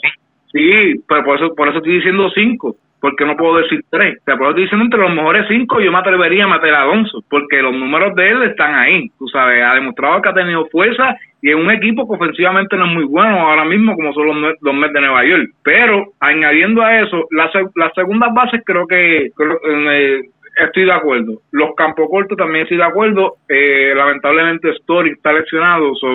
[0.52, 2.76] Sí, pero por eso, por eso estoy diciendo cinco.
[2.98, 4.18] Porque no puedo decir tres.
[4.20, 6.74] O sea, por eso estoy diciendo entre los mejores cinco, yo me atrevería a meter
[6.74, 7.22] a Alonso.
[7.28, 9.10] Porque los números de él están ahí.
[9.18, 11.14] Tú sabes, ha demostrado que ha tenido fuerza
[11.46, 14.54] y es un equipo que ofensivamente no es muy bueno ahora mismo, como son los,
[14.60, 15.50] los Mets de Nueva York.
[15.62, 19.30] Pero añadiendo a eso, las, las segundas bases creo que.
[19.36, 19.60] creo-
[19.92, 20.22] eh,
[20.58, 21.34] Estoy de acuerdo.
[21.52, 23.34] Los campos cortos también estoy de acuerdo.
[23.46, 26.08] Eh, lamentablemente Story está lesionado, so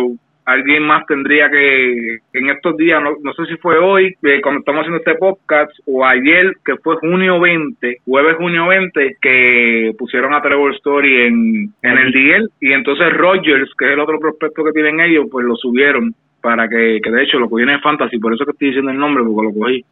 [0.45, 4.60] alguien más tendría que en estos días, no, no sé si fue hoy, eh, cuando
[4.60, 10.34] estamos haciendo este podcast, o ayer, que fue junio 20, jueves junio 20, que pusieron
[10.34, 14.63] a Trevor Story en, en el DL, y entonces Rogers, que es el otro prospecto
[14.63, 18.17] que tienen ellos, pues lo subieron para que, que de hecho lo cogieron en Fantasy,
[18.17, 19.86] por eso que estoy diciendo el nombre, porque lo cogí.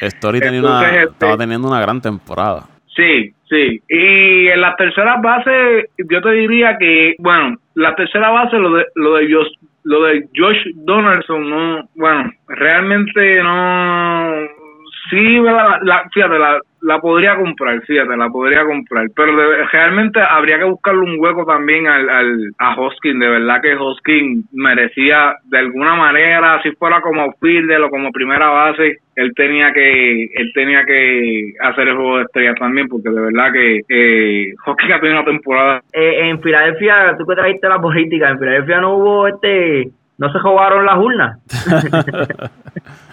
[0.00, 2.66] Story tenía una, este- estaba teniendo una gran temporada.
[2.96, 3.80] Sí, sí.
[3.88, 8.86] Y en las terceras bases, yo te diría que, bueno, la tercera base, lo de,
[8.94, 9.52] lo de Josh,
[9.84, 14.59] lo de Josh Donaldson, no, bueno, realmente no,
[15.08, 20.20] sí, la, la, fíjate, la, la podría comprar, fíjate, la podría comprar, pero de- realmente
[20.20, 25.34] habría que buscarle un hueco también al, al, a Hoskin, de verdad que Hoskin merecía
[25.44, 30.50] de alguna manera, si fuera como outfielder o como primera base, él tenía que él
[30.54, 35.00] tenía que hacer el juego de estrellas también, porque de verdad que eh, Hoskin ha
[35.00, 35.82] tenido una temporada.
[35.92, 40.38] Eh, en Filadelfia, tú que trajiste la política, en Filadelfia no hubo este, no se
[40.38, 41.38] jugaron las urnas.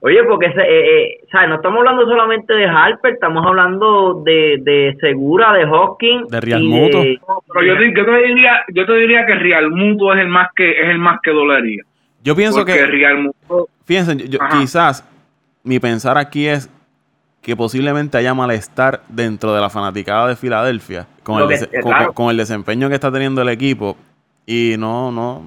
[0.00, 1.48] Oye, porque ese, eh, eh, ¿sabes?
[1.48, 6.26] no estamos hablando solamente de Harper, estamos hablando de, de Segura, de Hawking.
[6.28, 7.02] De Real y Muto.
[7.52, 10.48] pero yo, te- yo te diría yo te diría que Real Muto es el más
[10.54, 11.82] que es el más que dolería
[12.22, 15.08] Yo pienso porque que, Real Muto fíjense, yo- quizás
[15.62, 16.70] mi pensar aquí es
[17.42, 21.92] que posiblemente haya malestar dentro de la fanaticada de Filadelfia con, el, que- dese- con-
[21.92, 22.12] claro.
[22.12, 23.96] con el desempeño que está teniendo el equipo
[24.46, 25.42] y no, no,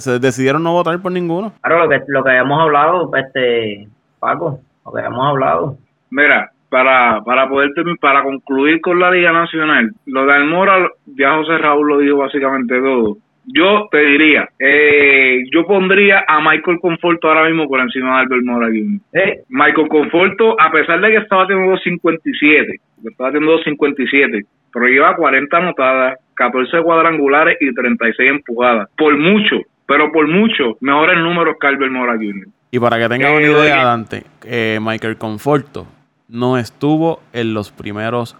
[0.00, 1.52] se decidieron no votar por ninguno.
[1.60, 5.76] Claro, lo que, lo que habíamos hablado, este, Paco, lo que habíamos hablado.
[6.10, 11.58] Mira, para, para poder para concluir con la Liga Nacional, lo de Almora, ya José
[11.58, 13.16] Raúl lo dijo básicamente todo.
[13.46, 18.44] yo te diría, eh, yo pondría a Michael Conforto ahora mismo por encima de Albert
[18.44, 19.00] Mora Jr.
[19.12, 24.44] Eh, Michael Conforto, a pesar de que estaba teniendo 57, que estaba teniendo 57,
[24.76, 28.90] pero lleva 40 anotadas, 14 cuadrangulares y 36 empujadas.
[28.98, 32.46] Por mucho, pero por mucho, mejores números que Albert Mora Jr.
[32.72, 33.84] Y para que tengan Eh, una idea.
[33.86, 35.86] Dante, eh, Michael Conforto
[36.28, 38.36] no estuvo en los primeros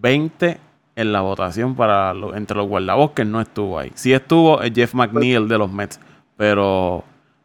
[0.00, 0.56] 20
[0.96, 3.90] en la votación para lo- entre los guardabosques, no estuvo ahí.
[3.94, 6.00] Sí estuvo Jeff McNeil de los Mets,
[6.36, 7.04] pero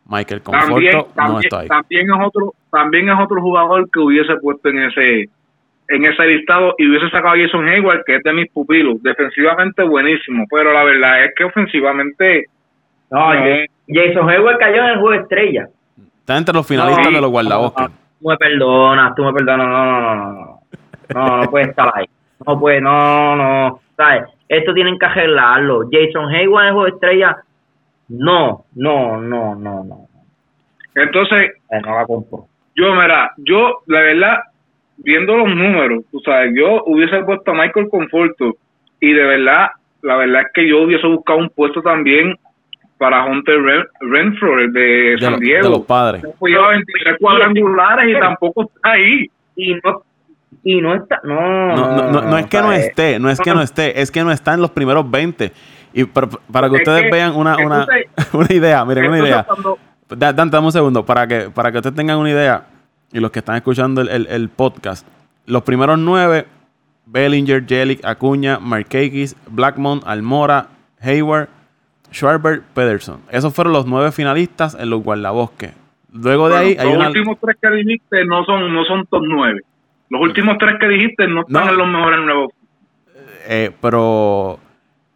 [0.10, 1.68] Michael Conforto También, no también, está ahí.
[1.68, 5.30] también es otro, también es otro jugador que hubiese puesto en ese
[5.90, 9.84] en ese listado y hubiese sacado a Jason Hayward, que es de mis pupilos, defensivamente
[9.84, 12.46] buenísimo, pero la verdad es que ofensivamente
[13.10, 13.40] no, No.
[13.88, 15.68] Jason Hayward cayó en el juego estrella.
[16.20, 17.90] Está entre los finalistas No, de los guardabosques.
[17.90, 20.60] no, Tú me perdonas, tú me perdonas, no, no, no, no, no.
[21.14, 22.06] No, no puede estar ahí.
[22.46, 23.80] No puede, no, no.
[23.96, 24.24] ¿Sabes?
[24.50, 25.84] Esto tienen que arreglarlo.
[25.92, 27.38] Jason Hayward en el juego estrella,
[28.10, 29.98] no, no, no, no, no.
[30.96, 32.46] entonces Eh, no la compro.
[32.76, 34.38] yo mira, yo la verdad
[34.98, 38.56] viendo los números, tú sabes, yo hubiese puesto a Michael Conforto
[39.00, 39.68] y de verdad,
[40.02, 42.36] la verdad es que yo hubiese buscado un puesto también
[42.98, 45.64] para Hunter Ren- Renfro, el de De, San Diego.
[45.64, 46.24] de los padres.
[46.40, 49.26] Pues lleva 23 cuadrangulares y tampoco está ahí.
[49.56, 50.02] Y no,
[50.64, 51.76] y no está, no.
[51.76, 54.24] No, no, no, no es que no esté, no es que no esté, es que
[54.24, 55.52] no está en los primeros 20.
[55.94, 57.86] Y para, para que Es ustedes que- vean una, una,
[58.34, 59.46] una idea, miren, una idea.
[60.10, 62.64] Dante, dame un segundo, para que, para que ustedes tengan una idea,
[63.14, 65.08] y los que están escuchando el, el- el podcast,
[65.46, 66.46] los primeros nueve,
[67.06, 70.68] Bellinger, Jelic, Acuña, Markakis, Blackmon, Almora,
[71.02, 71.48] Hayward,
[72.12, 73.22] Schwarber, Pederson.
[73.32, 75.72] Esos fueron los nueve finalistas en los guardabosques.
[76.12, 77.08] Luego de ahí hay los una...
[77.08, 79.62] últimos tres que dijiste no son no son top 9.
[80.10, 81.72] Los últimos tres que dijiste no están No.
[81.72, 82.52] en los mejores nuevos.
[83.50, 84.60] eh, pero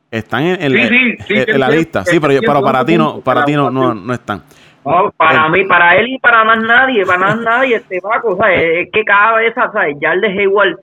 [0.09, 2.03] están en, en- Sí, sí, sí, en- la lista.
[2.05, 4.43] Sí, pero, pero para ti no, para ti no, no, no están.
[4.85, 8.85] No, para mí, para él y para más nadie, para más nadie, este Paco, ¿sabes?
[8.85, 9.95] Es que cada vez, ¿sabes?
[10.01, 10.79] Ya el de Hayward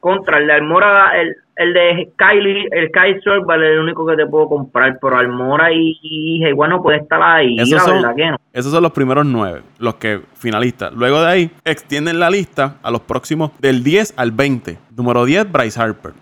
[0.00, 4.16] contra el de Almora, el, el de Kylie, el Kyle Sorber es el único que
[4.16, 7.94] te puedo comprar, pero Almora y, y Hayward no puede estar ahí, Esos la son-
[8.02, 8.36] verdad que no.
[8.52, 10.92] Esos son los primeros nueve, los que finalistas.
[10.94, 14.76] Luego de ahí, extienden la lista a los próximos del 10 al 20.
[14.96, 16.12] Número 10, Bryce Harper.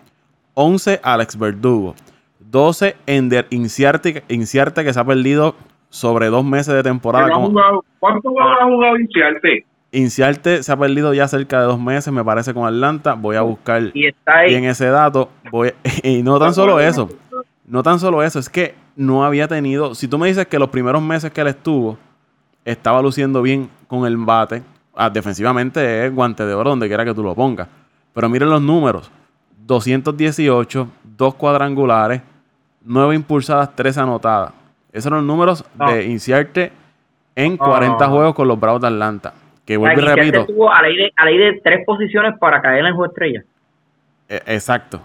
[0.54, 1.94] 11, Alex Verdugo.
[2.40, 5.54] 12, Ender Inciarte, Inciarte que se ha perdido
[5.90, 7.26] sobre dos meses de temporada.
[7.26, 9.66] Ha jugado- ¿Cuánto ha jugado Inciarte?
[9.92, 13.14] Inciarte se ha perdido ya cerca de dos meses, me parece, con Atlanta.
[13.14, 14.50] Voy a buscar Y está ahí.
[14.50, 15.28] bien ese dato.
[15.50, 15.72] Voy,
[16.02, 17.08] y no tan solo eso.
[17.66, 19.94] No tan solo eso, es que no había tenido.
[19.94, 21.98] Si tú me dices que los primeros meses que él estuvo,
[22.64, 24.62] estaba luciendo bien con el bate.
[24.94, 27.66] ah, defensivamente es guante de oro donde quiera que tú lo pongas.
[28.14, 29.10] Pero miren los números:
[29.66, 32.22] 218, dos cuadrangulares,
[32.84, 34.52] 9 impulsadas, 3 anotadas.
[34.92, 35.90] Esos son los números No.
[35.92, 36.72] de Inciarte
[37.36, 38.12] en No, 40 no.
[38.12, 39.32] juegos con los Bravos de Atlanta.
[39.64, 40.72] Que O sea, vuelvo y repito.
[40.72, 43.42] a ley, de, a ley de tres posiciones para caer en el juego estrella.
[44.28, 45.00] eh, exacto.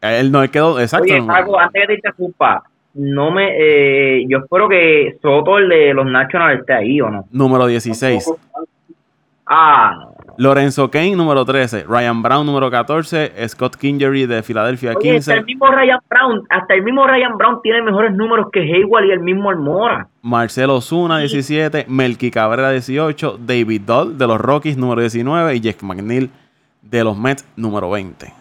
[0.00, 0.78] Él no él quedó.
[0.80, 1.04] Exacto.
[1.12, 1.22] Oye.
[1.22, 2.62] Paco, antes que te interrumpa,
[2.94, 7.24] no me, eh, yo espero que Soto, el de los Nationals, esté ahí o no.
[7.32, 8.32] Número 16.
[9.46, 10.14] Ah, no.
[10.38, 11.82] Lorenzo Kane, número 13.
[11.88, 13.32] Ryan Brown, número 14.
[13.48, 15.34] Scott Kingery de Filadelfia, Oye, hasta 15.
[15.34, 19.10] el mismo Ryan Brown, hasta el mismo Ryan Brown tiene mejores números que Hayward y
[19.10, 20.06] el mismo Almora.
[20.22, 21.86] Marcelo Osuna, 17.
[21.88, 23.38] Melky Cabrera, 18.
[23.44, 25.56] David Doll de los Rockies, número 19.
[25.56, 26.30] Y Jeff McNeil
[26.82, 28.32] de los Mets, número 20.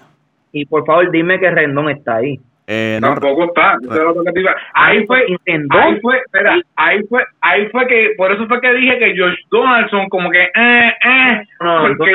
[0.51, 2.39] Y por favor, dime que Rendón está ahí.
[2.69, 3.77] Eh, no, Tampoco está.
[3.81, 5.81] eso es lo que te iba- Ahí fue, Rendón.
[5.81, 9.37] ahí fue, espera, ahí fue, ahí fue que, por eso fue que dije que Josh
[9.49, 12.11] Donaldson como que, eh, eh, No, porque-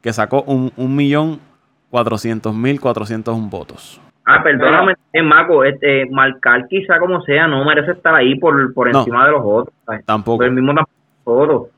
[0.01, 4.01] que sacó un 1.400.401 votos.
[4.27, 8.91] Ah, perdóname, eh, Maco, este, marcar quizá como sea, no merece estar ahí por, por
[8.91, 8.99] No.
[8.99, 9.75] encima de los otros.
[9.85, 10.03] ¿sabes?
[10.05, 10.37] Tampoco.
[10.37, 11.69] Por el mismo tampoco.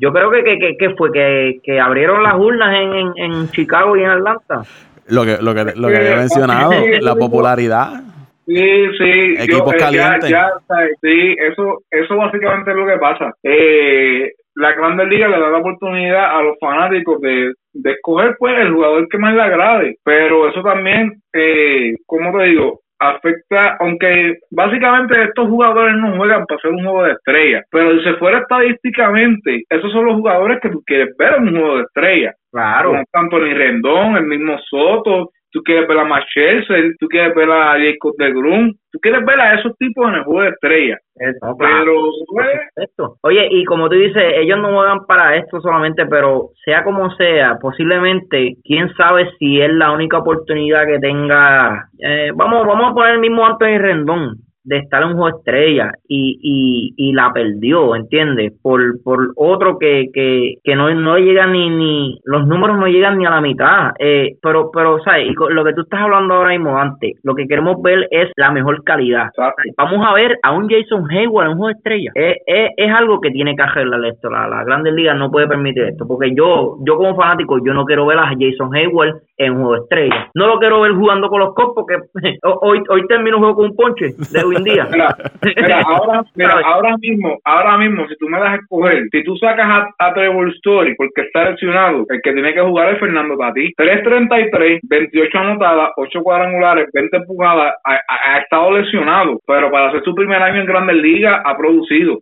[0.00, 3.48] Yo creo que, que, que, que fue que, que abrieron las urnas en, en, en
[3.50, 4.62] Chicago y en Atlanta.
[5.08, 8.02] Lo que, lo que, lo que había Eh, mencionado, la popularidad.
[8.46, 9.34] Sí, sí.
[9.38, 10.30] Equipos eh, calientes.
[10.30, 10.90] Ya, ya, ¿sabes?
[11.00, 13.32] sí, eso, eso básicamente es lo que pasa.
[13.42, 18.58] Eh, la Grandes Ligas le da la oportunidad a los fanáticos de, de escoger pues
[18.58, 22.80] el jugador que más le agrade, pero eso también, eh, ¿cómo te digo?
[23.00, 28.04] afecta, aunque básicamente estos jugadores no juegan para ser un juego de estrella, pero si
[28.04, 31.82] se fuera estadísticamente, esos son los jugadores que tú quieres ver en un juego de
[31.82, 32.34] estrella.
[32.50, 32.90] Claro.
[32.90, 37.76] Como Anthony Rendón, el mismo Soto, tú quieres ver a Machelsel, tú quieres ver a
[37.78, 40.98] Jacob de Grun, tú quieres ver a esos tipos en el juego de estrella.
[41.16, 41.56] Eso.
[41.58, 41.94] Pero,
[42.28, 43.18] pues.
[43.22, 47.58] Oye, y como tú dices, ellos no juegan para esto solamente, pero sea como sea,
[47.60, 51.88] posiblemente, quién sabe si es la única oportunidad que tenga.
[51.98, 55.92] eh, vamos, vamos a poner el mismo Anthony Rendón de estar en un juego estrella
[56.06, 58.52] y, y, y la perdió, ¿entiendes?
[58.62, 63.16] Por, por otro que, que, que no, no llega ni, ni, los números no llegan
[63.18, 63.92] ni a la mitad.
[63.98, 65.30] Eh, pero, pero, ¿sabes?
[65.30, 68.30] Y con lo que tú estás hablando ahora mismo antes, lo que queremos ver es
[68.36, 69.30] la mejor calidad.
[69.78, 72.10] Vamos a ver a un Jason Hayward en un juego estrella.
[72.14, 74.28] Es, es, es algo que tiene que arreglar esto.
[74.28, 76.06] La, la Grandes Ligas no puede permitir esto.
[76.06, 80.28] Porque yo, yo como fanático, yo no quiero ver a Jason Hayward en juego estrella.
[80.34, 81.96] No lo quiero ver jugando con los Cubs porque
[82.42, 84.86] hoy, hoy termino un juego con un ponche de hoy en día.
[84.90, 85.16] Mira,
[85.56, 89.36] mira, ahora, mira, ahora mismo, ahora mismo, si tú me das a escoger, si tú
[89.36, 93.36] sacas a, a Trevor Story porque está lesionado, el que tiene que jugar es Fernando
[93.36, 93.72] Tati.
[93.76, 100.02] 3.33, 28 anotadas, 8 cuadrangulares, 20 empujadas, ha, ha- ha estado lesionado, pero para hacer
[100.04, 102.18] su primer año en Grandes Ligas ha producido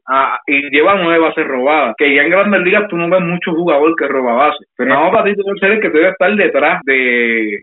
[0.47, 1.95] y lleva nueve bases robadas.
[1.99, 4.67] Que ya en Grandes Ligas tú no ves mucho jugador que roba bases.
[4.77, 6.95] Fernando Tati debe ser el que debe estar detrás de,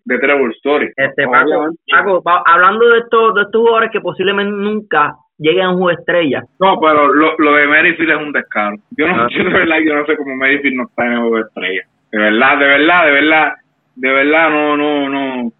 [0.06, 0.92] de Trevor Story.
[0.96, 1.70] Este, Paco.
[1.90, 5.96] Paco, hablando de estos, de estos jugadores que posiblemente nunca lleguen a un juego de
[5.96, 6.44] estrella.
[6.60, 8.76] No, pero lo, lo de Merrifield es un descaro.
[8.98, 9.28] Yo no, Ah.
[9.32, 11.82] yo de verdad, yo no sé cómo Merrifield no está en el juego de estrella.
[12.12, 13.54] De verdad, de verdad, de verdad,
[13.96, 15.52] de verdad, no, no, no.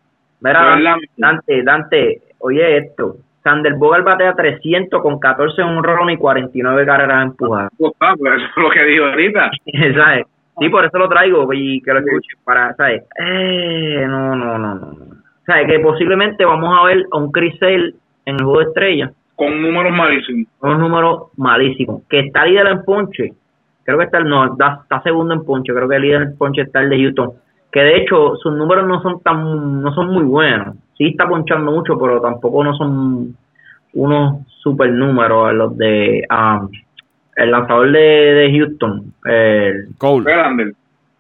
[0.42, 0.96] Mira, De verdad.
[1.18, 3.16] Dante, Dante, oye esto.
[3.44, 7.72] Sander Bogart batea 300 con 14 honrones y 49 carreras empujadas.
[7.78, 9.52] Pues, ah, pues eso es lo que dijo ahorita.
[9.96, 10.26] ¿Sabes?
[10.60, 13.04] Sí, por eso lo traigo y que lo escuchen para, ¿sabes?
[13.20, 14.98] Eh, no, no, no, no.
[15.46, 15.68] ¿Sabes?
[15.68, 17.94] Que posiblemente vamos a ver a un Chris Sale
[18.26, 20.48] en el juego de estrella Con números malísimos.
[20.62, 22.04] unos números malísimos.
[22.10, 23.34] Que está líder en ponche.
[23.84, 25.74] Creo que está, el- no, está, está segundo en ponche.
[25.74, 27.32] Creo que el líder en ponche está el de Houston.
[27.72, 30.76] Que de hecho sus números no son tan, no son muy buenos.
[30.98, 33.36] Sí está ponchando mucho, pero tampoco no son
[33.96, 36.70] unos super números los de um,
[37.36, 39.14] el lanzador de, de Houston.
[39.26, 40.74] El, Cole.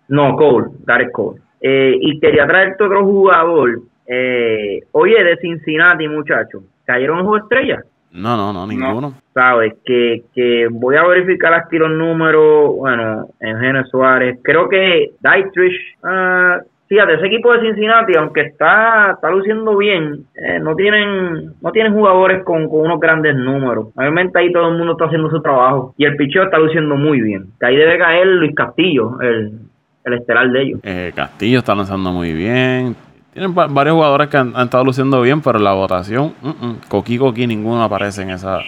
[0.09, 1.39] No, Cole, Gareth Cole.
[1.61, 3.79] Eh, y quería traerte otro jugador.
[4.05, 6.63] Eh, oye, de Cincinnati, muchachos.
[6.85, 7.83] ¿Cayeron en juego de estrella?
[8.11, 9.15] No, no, no, ninguno.
[9.33, 15.97] sabes que, que voy a verificar aquí los números bueno Eugenio Suárez creo que Dietrich
[16.03, 16.59] ah,
[16.93, 21.93] fíjate ese equipo de Cincinnati aunque está está luciendo bien eh, no tienen no tienen
[21.93, 25.93] jugadores con, con unos grandes números obviamente ahí todo el mundo está haciendo su trabajo
[25.97, 29.53] y el picheo está luciendo muy bien que ahí debe caer Luis Castillo el,
[30.05, 32.95] el estelar de ellos Eh, Castillo está lanzando muy bien.
[33.33, 36.33] Tienen va- varios jugadores que han, han estado luciendo bien, pero la votación,
[36.87, 38.59] Coqui Coqui, ninguno aparece en esa,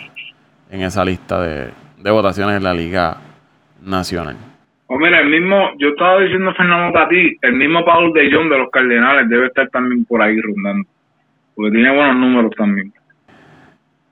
[0.72, 1.70] en esa lista de,
[2.02, 3.18] de votaciones en la Liga
[3.84, 4.38] Nacional.
[4.88, 8.58] O mira, el mismo, yo estaba diciendo Fernando Tati, el mismo Paul de Jong de
[8.60, 10.88] los Cardenales debe estar también por ahí rondando.
[11.56, 12.93] Porque tiene buenos números también.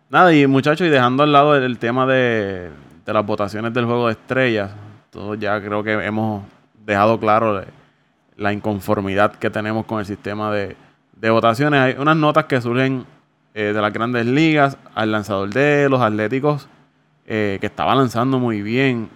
[0.09, 2.69] Nada, y muchachos, y dejando al lado el, tema de,
[3.05, 4.75] de las votaciones del juego de estrellas,
[5.11, 6.43] todos ya creo que hemos
[6.85, 7.67] dejado claro de-
[8.35, 10.75] la inconformidad que tenemos con el sistema de,
[11.15, 11.79] de votaciones.
[11.79, 13.05] Hay unas notas que surgen
[13.53, 16.67] eh, de las grandes ligas al lanzador de los Atléticos,
[17.27, 19.07] eh, que estaba lanzando muy bien.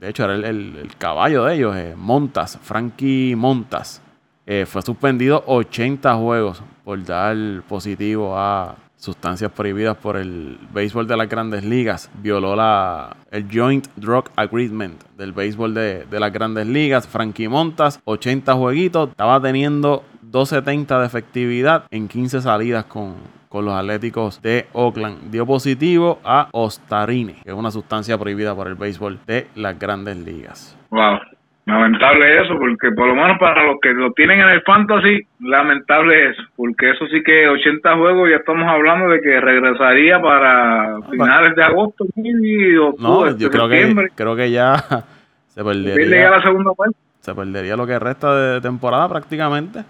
[0.00, 4.00] De hecho, era el, el- el caballo de ellos, eh, Montas, Frankie Montas.
[4.46, 7.36] Eh, fue suspendido 80 juegos por dar
[7.68, 12.10] positivo a sustancias prohibidas por el béisbol de las grandes ligas.
[12.22, 17.06] Violó la, el Joint Drug Agreement del béisbol de, de las grandes ligas.
[17.06, 19.10] Frankie Montas, 80 jueguitos.
[19.10, 23.14] Estaba teniendo 270 de efectividad en 15 salidas con,
[23.50, 25.32] con los Atléticos de Oakland.
[25.32, 30.16] Dio positivo a Ostarine, que es una sustancia prohibida por el béisbol de las grandes
[30.18, 30.78] ligas.
[30.90, 31.18] Wow.
[31.66, 36.30] Lamentable eso, porque por lo menos para los que lo tienen en el fantasy, lamentable
[36.30, 41.54] eso, porque eso sí que 80 juegos ya estamos hablando de que regresaría para finales
[41.56, 42.32] de agosto y
[42.72, 44.76] No, octubre, yo creo que, creo que ya
[45.48, 46.96] se perdería, la segunda parte.
[47.20, 49.80] se perdería lo que resta de temporada prácticamente.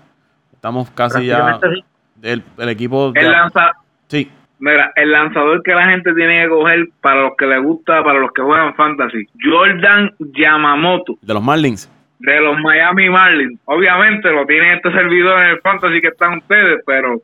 [0.53, 1.59] Estamos casi ya.
[1.63, 1.85] Sí.
[2.23, 3.13] El, el equipo.
[3.15, 3.73] El lanza,
[4.09, 8.03] sí, mira, el lanzador que la gente tiene que coger para los que les gusta,
[8.05, 11.91] para los que juegan fantasy, Jordan Yamamoto de los Marlins.
[12.19, 13.59] de los Miami Marlins.
[13.65, 17.21] Obviamente lo tiene este servidor en el fantasy que están ustedes, pero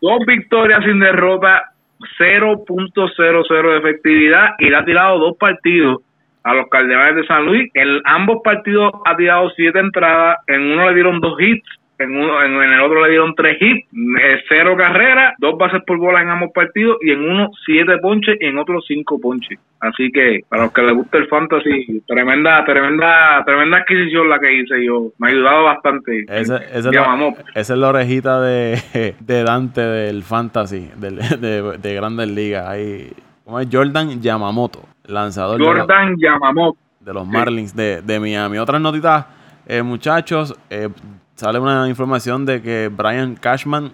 [0.00, 1.70] dos victorias sin derrota,
[2.18, 6.02] 0.00 de efectividad y le ha tirado dos partidos
[6.44, 7.70] a los Cardenales de San Luis.
[7.74, 11.66] En ambos partidos ha tirado siete entradas, en uno le dieron dos hits
[11.98, 15.98] en, uno, en, el otro le dieron tres hits, eh, cero carreras, dos bases por
[15.98, 19.58] bola en ambos partidos y en uno siete ponches y en otro cinco ponches.
[19.80, 24.52] Así que para los que les gusta el fantasy, tremenda, tremenda, tremenda adquisición la que
[24.52, 25.12] hice yo.
[25.18, 26.24] Me ha ayudado bastante.
[26.28, 32.66] Ese esa es la orejita de, de Dante del fantasy, de, de, Grandes Ligas.
[32.68, 33.12] Ahí,
[33.44, 33.68] ¿cómo es?
[33.70, 35.62] Jordan Yamamoto, lanzador.
[35.62, 36.78] Jordan Yamamoto.
[37.00, 38.58] De los Marlins de, de Miami.
[38.58, 39.26] Otras notitas,
[39.68, 40.58] eh, muchachos.
[40.70, 40.88] Eh,
[41.36, 43.92] sale una información de que Brian Cashman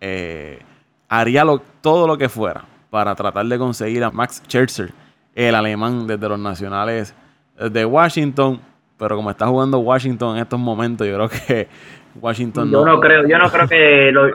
[0.00, 0.58] eh,
[1.08, 1.44] haría
[1.80, 4.90] todo lo que fuera para tratar de conseguir a Max Scherzer,
[5.34, 7.14] el alemán desde los nacionales
[7.56, 8.60] de Washington.
[8.98, 11.68] Pero como está jugando Washington en estos momentos, yo creo que
[12.20, 14.26] Washington yo no, creo, yo no creo que no,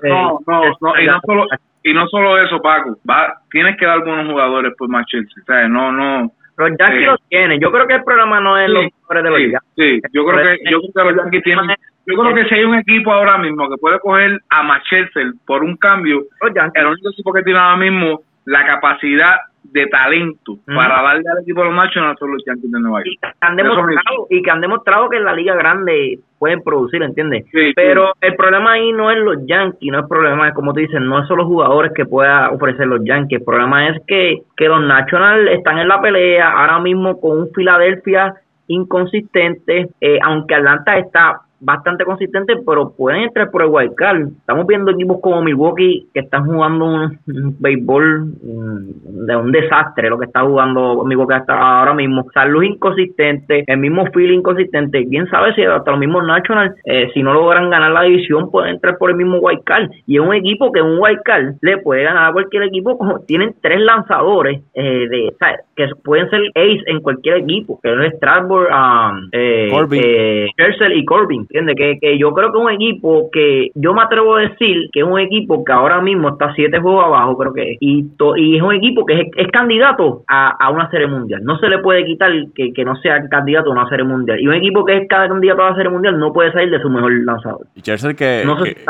[0.48, 1.46] no, no, y no solo
[1.86, 5.46] y no solo eso, Paco, va, tienes que dar buenos jugadores por Max Scherzer, o
[5.46, 7.60] sea, no, no, los Yankees eh, lo tienen.
[7.60, 9.74] Yo creo que el problema no es los jugadores de los Yankees.
[9.76, 11.66] Sí, yo creo que, yo creo que los Yankees tienen
[12.06, 15.64] yo creo que si hay un equipo ahora mismo que puede coger a Machelsel por
[15.64, 21.24] un cambio, el único equipo que tiene ahora mismo la capacidad de talento para darle
[21.32, 23.08] al equipo de los Nationals son los Yankees de Nueva York.
[23.08, 27.02] Y que han demostrado, y que, han demostrado que en la liga grande pueden producir,
[27.02, 27.46] ¿entiendes?
[27.76, 30.82] Pero el problema ahí no es los Yankees, no es el problema, es como tú
[30.82, 34.68] dices, no solo los jugadores que pueda ofrecer los Yankees, el problema es que, que
[34.68, 38.36] los Nationals están en la pelea ahora mismo con un Filadelfia
[38.68, 44.28] inconsistente, eh, aunque Atlanta está bastante consistente, pero pueden entrar por el wild card.
[44.40, 47.20] Estamos viendo equipos como Milwaukee que están jugando un,
[47.60, 52.26] béisbol mm, de un desastre, lo que está jugando Milwaukee hasta ahora mismo.
[52.34, 55.08] Salud inconsistente, el mismo feeling inconsistente.
[55.08, 58.76] Quién sabe si hasta los mismos Nationals, eh, si no logran ganar la división, pueden
[58.76, 59.90] entrar por el mismo wild card.
[60.06, 62.98] Y es un equipo que un wild card le puede ganar a cualquier equipo.
[62.98, 65.34] Como tienen tres lanzadores eh, de,
[65.76, 70.48] que pueden ser ace en cualquier equipo, que es Strasbourg, um, eh, eh
[70.96, 74.42] y Corbin que, que yo creo que es un equipo que yo me atrevo a
[74.42, 77.78] decir que es un equipo que ahora mismo está siete juegos abajo, creo que es,
[77.80, 78.06] y,
[78.38, 81.44] y es un equipo que es, candidato a, una serie mundial.
[81.44, 84.40] No se le puede quitar que, no sea candidato a una serie mundial.
[84.40, 86.82] Y un equipo que es cada candidato a la serie mundial no puede salir de
[86.82, 87.68] su mejor lanzador.
[87.76, 88.44] Y Chelsea que,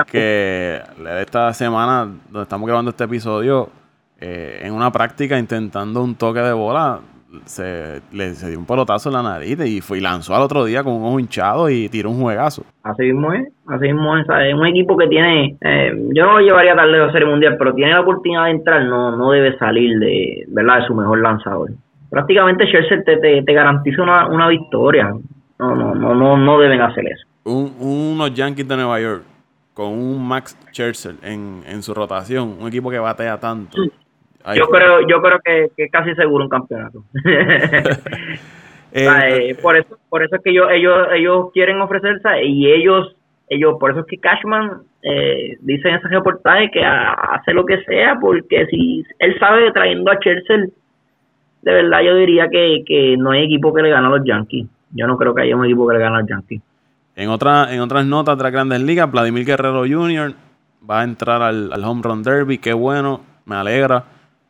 [0.10, 0.80] que,
[1.20, 3.68] esta semana, donde estamos grabando este episodio,
[4.20, 7.00] eh, en una práctica intentando un toque de bola,
[7.46, 10.66] se, le, se dio un pelotazo en la nariz y, fue, y lanzó al otro
[10.66, 12.64] día con un ojo hinchado y tiró un juegazo.
[12.84, 14.26] Así mismo es, así mismo es.
[14.30, 17.74] Es un equipo que tiene, eh, yo no lo llevaría tarde a Serie Mundial, pero
[17.74, 20.82] tiene la oportunidad de entrar, no, no debe salir de, ¿verdad?
[20.82, 21.72] de su mejor lanzador.
[22.10, 25.14] Prácticamente Scherzer te, te, garantiza una, una victoria.
[25.60, 27.26] No, no, no, no, no deben hacer eso.
[27.46, 29.24] Un, unos Yankees de Nueva York
[29.74, 33.78] con un Max Scherzer en, en su rotación, un equipo que batea tanto
[34.56, 37.04] yo creo, yo creo que, que casi seguro un campeonato.
[38.96, 43.16] Eh, eh, por eso, por eso es que ellos, ellos, ellos quieren ofrecerse y ellos,
[43.50, 47.82] ellos, por eso es que Cashman eh, dice en ese reportaje que hace lo que
[47.86, 50.68] sea, porque si él sabe trayendo a Chelsea,
[51.64, 54.68] de verdad yo diría que, que no hay equipo que le gane a los Yankees.
[54.92, 56.62] Yo no creo que haya un equipo que le gane a los Yankees.
[57.16, 60.34] En, otra, en otras notas de las grandes ligas, Vladimir Guerrero Jr.
[60.88, 64.04] va a entrar al, al Home Run Derby, qué bueno, me alegra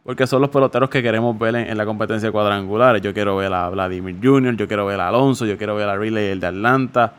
[0.03, 2.99] porque son los peloteros que queremos ver en, la competencia cuadrangular.
[2.99, 5.95] Yo quiero ver a Vladimir Jr., yo quiero ver a Alonso, yo quiero ver a
[5.95, 7.13] Riley el de Atlanta,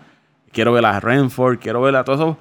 [0.52, 2.36] quiero ver a Renford, quiero ver a todos esos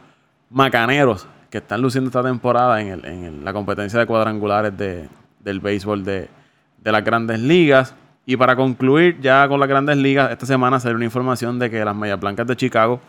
[0.49, 6.29] macaneros que están luciendo esta temporada en, la competencia de cuadrangulares del béisbol de,
[6.83, 7.95] las grandes ligas.
[8.25, 11.83] Y para concluir ya con las grandes ligas, esta semana salió una información de que
[11.83, 12.99] las Mallas Blancas de Chicago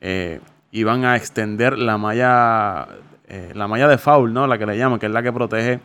[0.00, 0.40] eh,
[0.72, 2.86] iban a extender la malla,
[3.28, 4.46] eh, la malla de foul, ¿no?
[4.46, 5.80] La que le llaman, que es la que protege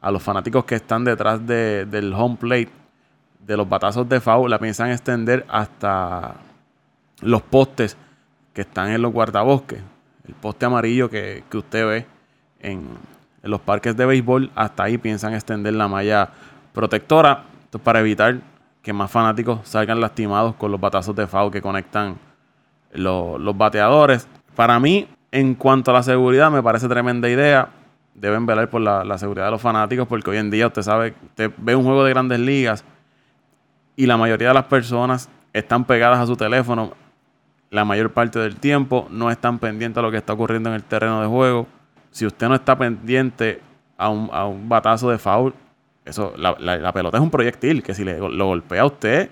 [0.00, 2.70] a los fanáticos que están detrás del home plate,
[3.46, 6.34] de los batazos de foul, la piensan extender hasta
[7.20, 7.96] los postes
[8.52, 9.80] que están en los guardabosques.
[10.26, 12.06] El poste amarillo que, usted ve
[12.60, 12.86] en,
[13.42, 16.28] los parques de béisbol, hasta ahí piensan extender la malla
[16.72, 17.44] protectora.
[17.82, 18.40] Para evitar
[18.82, 22.16] que más fanáticos salgan lastimados con los batazos de foul que conectan
[22.92, 24.26] los bateadores.
[24.54, 27.68] Para mí, en cuanto a la seguridad, me parece tremenda idea
[28.20, 31.50] deben velar por la, seguridad de los fanáticos, porque hoy en día usted sabe, usted
[31.56, 32.84] ve un juego de grandes ligas
[33.96, 36.92] y la mayoría de las personas están pegadas a su teléfono
[37.70, 40.84] la mayor parte del tiempo, no están pendientes a lo que está ocurriendo en el
[40.84, 41.66] terreno de juego.
[42.10, 43.60] Si usted no está pendiente
[43.98, 45.54] a un, a un batazo de foul,
[46.04, 49.28] eso, la, pelota es un proyectil que si le, lo golpea a usted,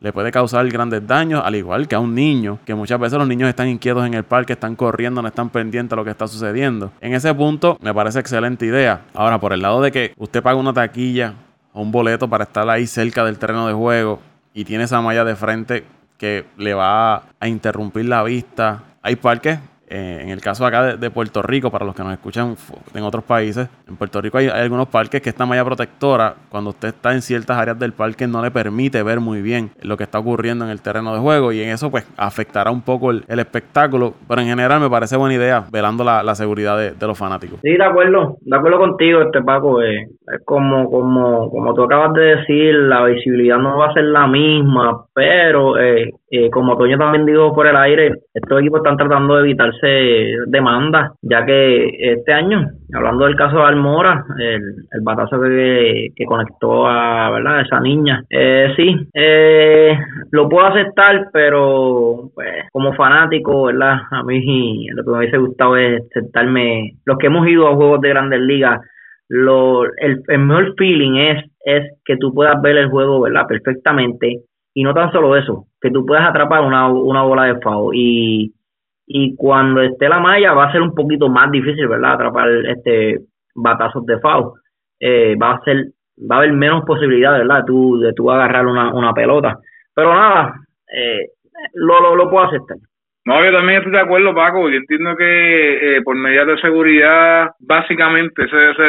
[0.00, 3.26] le puede causar grandes daños, al igual que a un niño, que muchas veces los
[3.26, 6.28] niños están inquietos en el parque, están corriendo, no están pendientes a lo que está
[6.28, 6.92] sucediendo.
[7.00, 9.02] En ese punto me parece excelente idea.
[9.14, 11.34] Ahora, por el lado de que usted paga una taquilla
[11.72, 14.20] o un boleto para estar ahí cerca del terreno de juego
[14.52, 15.84] y tiene esa malla de frente
[16.18, 18.84] que le va a interrumpir la vista.
[19.02, 19.58] Hay parques
[19.88, 22.56] eh, en el caso acá de, Puerto Rico, para los que nos escuchan
[22.94, 26.88] en otros países, en Puerto Rico hay, algunos parques que esta malla protectora, cuando usted
[26.88, 30.18] está en ciertas áreas del parque, no le permite ver muy bien lo que está
[30.18, 34.14] ocurriendo en el terreno de juego y en eso pues afectará un poco el, espectáculo,
[34.28, 37.60] pero en general me parece buena idea velando la, seguridad de, los fanáticos.
[37.62, 42.12] Sí, de acuerdo, de acuerdo contigo, este Paco, eh, es como, como, como tú acabas
[42.14, 46.98] de decir, la visibilidad no va a ser la misma, pero eh, eh, como Toño
[46.98, 52.32] también dijo por el aire, estos equipos están tratando de evitarse demandas, ya que este
[52.32, 57.60] año, hablando del caso de Almora, el, el batazo que, que conectó a ¿verdad?
[57.60, 59.96] esa niña, eh, sí, eh,
[60.32, 63.98] lo puedo aceptar, pero pues, como fanático, ¿verdad?
[64.10, 68.00] A mí lo que me hubiese gustado es sentarme, los que hemos ido a juegos
[68.00, 68.80] de grandes ligas,
[69.28, 73.46] lo, el, el mejor feeling es, es que tú puedas ver el juego, ¿verdad?
[73.46, 74.42] Perfectamente
[74.76, 78.52] y no tan solo eso, que tú puedas atrapar una, una bola de FAO y,
[79.06, 82.12] y cuando esté la malla va a ser un poquito más difícil, ¿verdad?
[82.12, 83.20] Atrapar este
[83.54, 84.52] batazos de FAO.
[85.00, 85.78] Eh, va a ser
[86.30, 87.64] va a haber menos posibilidad, ¿verdad?
[87.66, 89.58] Tú, de tú agarrar una, una pelota.
[89.94, 90.54] Pero nada,
[90.94, 91.30] eh,
[91.72, 92.76] lo, lo, lo puedo aceptar.
[93.26, 94.70] No, yo también estoy de acuerdo, Paco.
[94.70, 98.88] Yo entiendo que eh, por medidas de seguridad, básicamente, esa debe ser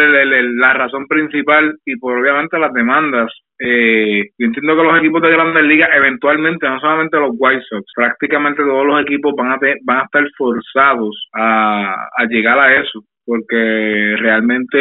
[0.58, 3.32] la razón principal y por obviamente las demandas.
[3.58, 7.92] Eh, yo entiendo que los equipos de grandes ligas, eventualmente, no solamente los White Sox,
[7.96, 11.96] prácticamente todos los equipos van a, van a estar forzados a
[12.30, 14.78] llegar a eso porque realmente,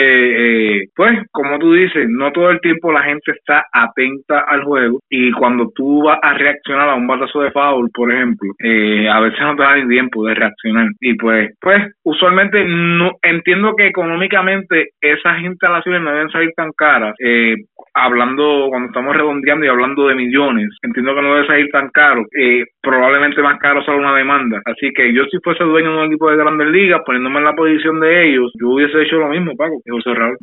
[0.78, 5.00] eh, pues, como tú dices, no todo el tiempo la gente está atenta al juego
[5.10, 9.18] y cuando tú vas a reaccionar a un batazo de foul, por ejemplo, eh, a
[9.18, 13.88] veces no te da ni tiempo de reaccionar y pues, pues, usualmente no entiendo que
[13.88, 17.14] económicamente esas instalaciones no deben salir tan caras.
[17.18, 17.56] Eh,
[17.96, 22.22] hablando, cuando estamos redondeando y hablando de millones, entiendo que no debe salir tan caro.
[22.38, 24.60] Eh, probablemente más caro sale una demanda.
[24.66, 27.54] Así que yo si fuese dueño de un equipo de grandes ligas, poniéndome en la
[27.54, 30.36] posición de ellos, yo hubiese hecho lo mismo, Paco, que José Raúl.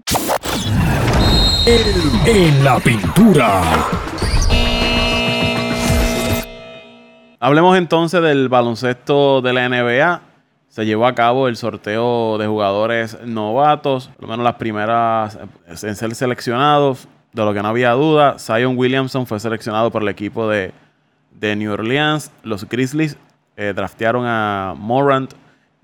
[2.25, 3.61] En la pintura.
[7.39, 10.21] Hablemos entonces del baloncesto de la NBA.
[10.69, 15.37] Se llevó a cabo el sorteo de jugadores novatos, por lo menos las primeras
[15.67, 20.07] en ser seleccionados de lo que no había duda, Zion Williamson fue seleccionado por el
[20.07, 20.71] equipo de,
[21.41, 22.31] New Orleans.
[22.43, 23.17] Los Grizzlies
[23.57, 25.33] eh, draftearon a Morant.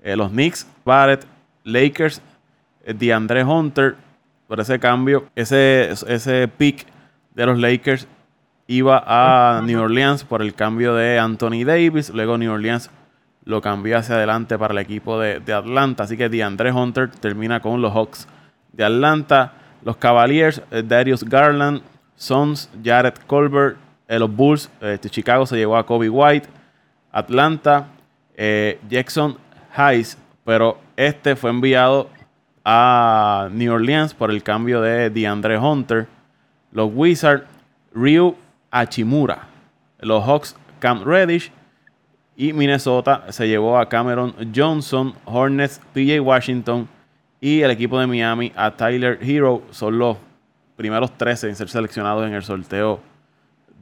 [0.02, 1.26] Eh, los Knicks, Barrett,
[1.64, 2.22] Lakers,
[2.84, 3.96] eh, DeAndre Hunter.
[4.48, 6.86] Por ese cambio, ese, ese pick
[7.34, 8.08] de los Lakers
[8.66, 12.08] iba a New Orleans por el cambio de Anthony Davis.
[12.10, 12.90] Luego New Orleans
[13.44, 16.04] lo cambió hacia adelante para el equipo de, de Atlanta.
[16.04, 18.26] Así que DeAndre Hunter termina con los Hawks
[18.72, 19.59] de Atlanta.
[19.82, 21.82] Los Cavaliers, eh, Darius Garland,
[22.16, 23.78] Sons, Jared Colbert,
[24.08, 26.48] eh, los Bulls, este, Chicago se llevó a Kobe White,
[27.12, 27.86] Atlanta,
[28.36, 29.36] eh, Jackson
[29.74, 32.08] Hayes, pero este fue enviado
[32.64, 36.08] a New Orleans por el cambio de DeAndre Hunter.
[36.72, 37.44] Los Wizards,
[37.94, 38.36] Ryu
[38.70, 39.48] Achimura.
[39.98, 41.50] Los Hawks, Cam Reddish.
[42.36, 46.88] Y Minnesota se llevó a Cameron Johnson, Hornets, PJ Washington,
[47.40, 50.16] y el equipo de Miami a Tyler Hero son los
[50.76, 53.00] primeros 13 en ser seleccionados en el sorteo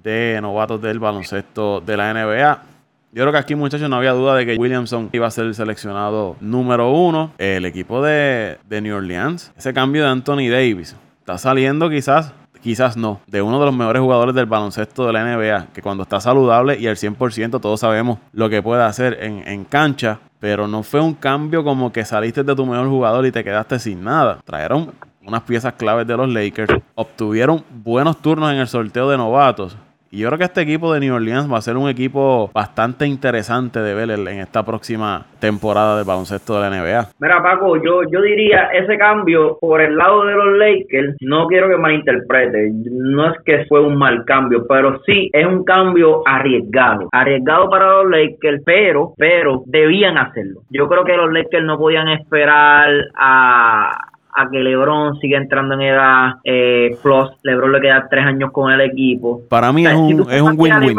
[0.02, 2.62] de novatos del baloncesto de la NBA.
[3.10, 5.54] Yo creo que aquí, muchachos, no había duda de que Williamson iba a ser el
[5.54, 7.32] seleccionado número uno.
[7.38, 12.96] El equipo de, de New Orleans, ese cambio de Anthony Davis, está saliendo quizás quizás
[12.96, 16.20] no, de uno de los mejores jugadores del baloncesto de la NBA, que cuando está
[16.20, 20.82] saludable y al 100% todos sabemos lo que puede hacer en, en cancha, pero no
[20.82, 24.38] fue un cambio como que saliste de tu mejor jugador y te quedaste sin nada.
[24.44, 24.92] Trajeron
[25.24, 29.76] unas piezas claves de los Lakers, obtuvieron buenos turnos en el sorteo de novatos
[30.10, 33.06] y yo creo que este equipo de New Orleans va a ser un equipo bastante
[33.06, 37.08] interesante de ver en esta próxima temporada de baloncesto de la NBA.
[37.18, 41.68] Mira, Paco, yo, yo diría ese cambio por el lado de los Lakers, no quiero
[41.68, 47.08] que malinterprete, no es que fue un mal cambio, pero sí es un cambio arriesgado.
[47.12, 50.62] Arriesgado para los Lakers, pero, pero debían hacerlo.
[50.70, 53.96] Yo creo que los Lakers no podían esperar a
[54.34, 56.34] a que LeBron siga entrando en edad.
[56.44, 59.42] Eh, plus, LeBron le queda tres años con el equipo.
[59.48, 60.98] Para mí es un, es un win-win.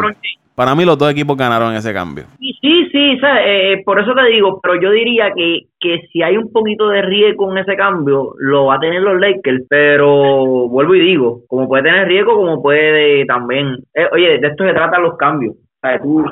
[0.60, 2.24] Para mí los dos equipos ganaron ese cambio.
[2.38, 6.36] Sí, sí, sí, eh, por eso te digo, pero yo diría que, que si hay
[6.36, 10.94] un poquito de riesgo en ese cambio, lo va a tener los Lakers, pero vuelvo
[10.94, 15.02] y digo, como puede tener riesgo, como puede también, eh, oye, de esto se tratan
[15.02, 16.02] los cambios, ¿sabes?
[16.02, 16.26] Tú,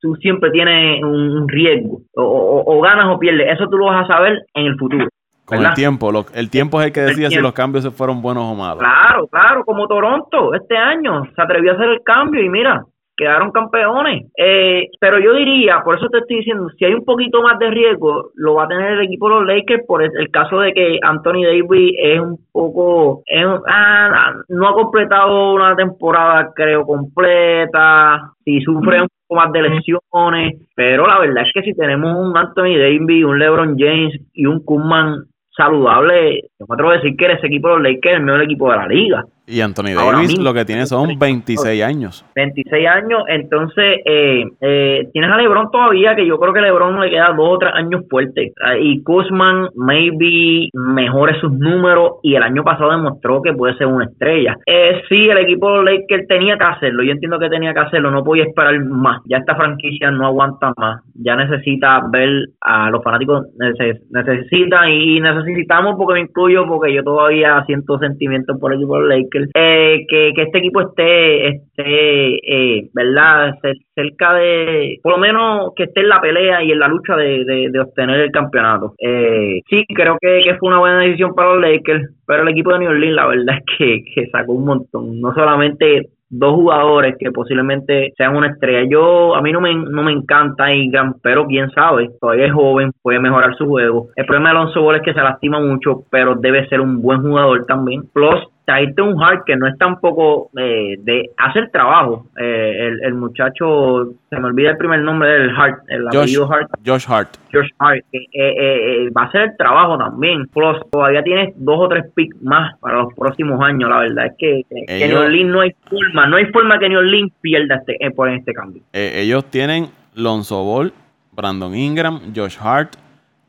[0.00, 4.14] tú siempre tienes un riesgo, o, o, ganas o pierdes, eso tú lo vas a
[4.14, 5.08] saber en el futuro.
[5.44, 8.44] Con el tiempo, el tiempo es el que decide si los cambios se fueron buenos
[8.44, 8.78] o malos.
[8.78, 12.84] Claro, claro, como Toronto este año se atrevió a hacer el cambio y mira,
[13.16, 14.26] quedaron campeones.
[14.36, 17.70] Eh, pero yo diría, por eso te estoy diciendo, si hay un poquito más de
[17.70, 20.98] riesgo, lo va a tener el equipo de los Lakers por el, caso de que
[21.02, 23.22] Anthony Davis es un poco,
[23.68, 30.68] ah, no ha completado una temporada creo completa, si sufre un poco más de lesiones,
[30.74, 34.64] pero la verdad es que si tenemos un Anthony Davis, un LeBron James y un
[34.64, 35.26] Kuzman
[35.56, 38.86] 上午好嘞 a decir que ese equipo de los Lakers es el mejor equipo de la
[38.86, 39.24] liga.
[39.46, 42.24] Y Anthony Davis lo que tiene son 26 años.
[42.36, 47.00] 26 años, entonces eh, eh, tienes a LeBron todavía, que yo creo que a LeBron
[47.00, 48.52] le queda dos o tres años fuertes.
[48.64, 53.88] Ah, y Kuzman maybe mejore sus números y el año pasado demostró que puede ser
[53.88, 54.56] una estrella.
[54.64, 57.80] Eh, sí, el equipo de los Lakers tenía que hacerlo, yo entiendo que tenía que
[57.80, 59.22] hacerlo, no podía esperar más.
[59.26, 65.96] Ya esta franquicia no aguanta más, ya necesita ver a los fanáticos, necesita y necesitamos,
[65.96, 70.06] porque me incluyo, porque yo todavía siento sentimientos por el equipo de los Lakers eh,
[70.08, 73.54] que, este equipo esté, esté eh, ¿verdad?
[73.94, 77.70] Cerca de, por lo menos que esté en la pelea y en la lucha de,
[77.80, 78.94] obtener el campeonato.
[78.98, 82.80] Eh, sí, creo que, fue una buena decisión para los Lakers, pero el equipo de
[82.80, 85.20] New Orleans la verdad es que, que sacó un montón.
[85.20, 88.88] No solamente dos jugadores que posiblemente sean una estrella.
[88.90, 92.90] Yo, a mí no me, no me encanta Ingram, pero quién sabe, todavía es joven,
[93.02, 94.08] puede mejorar su juego.
[94.16, 97.20] El problema de Alonso Ball es que se lastima mucho, pero debe ser un buen
[97.20, 98.04] jugador también.
[98.14, 102.26] Plus, un Hart que no es tampoco eh, de hacer trabajo.
[102.38, 106.70] Eh, el, el, muchacho, se me olvida el primer nombre del Hart, el apellido Hart.
[106.86, 107.36] Josh Hart.
[107.52, 110.46] Josh Hart, eh, eh, va a hacer el trabajo también.
[110.48, 113.90] Plus, todavía tienes dos o tres picks más para los próximos años.
[113.90, 116.98] La verdad es que, que, New Orleans no hay forma, no hay forma que New
[116.98, 118.82] Orleans pierda este, por este cambio.
[118.92, 120.92] ellos tienen Lonzo Ball,
[121.32, 122.94] Brandon Ingram, Josh Hart,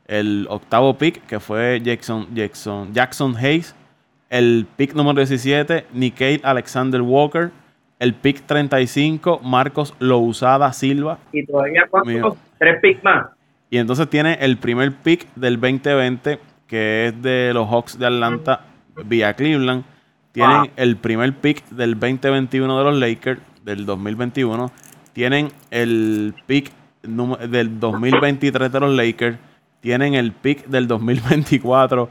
[0.06, 3.74] el octavo pick que fue Jackson, Jackson, Jackson Hayes
[4.30, 7.50] el pick número 17, Nikkei Alexander Walker.
[7.98, 11.18] El pick 35, Marcos Lousada Silva.
[11.32, 12.36] Y todavía cuántos?
[12.58, 13.26] Tres picks más.
[13.70, 18.60] Y entonces tiene el primer pick del 2020, que es de los Hawks de Atlanta
[19.04, 19.84] vía Cleveland.
[20.32, 24.70] Tienen el primer pick del 2021 de los Lakers, del 2021.
[25.12, 26.72] Tienen el pick
[27.02, 29.38] del 2023 de los Lakers.
[29.80, 32.08] Tienen el pick del 2024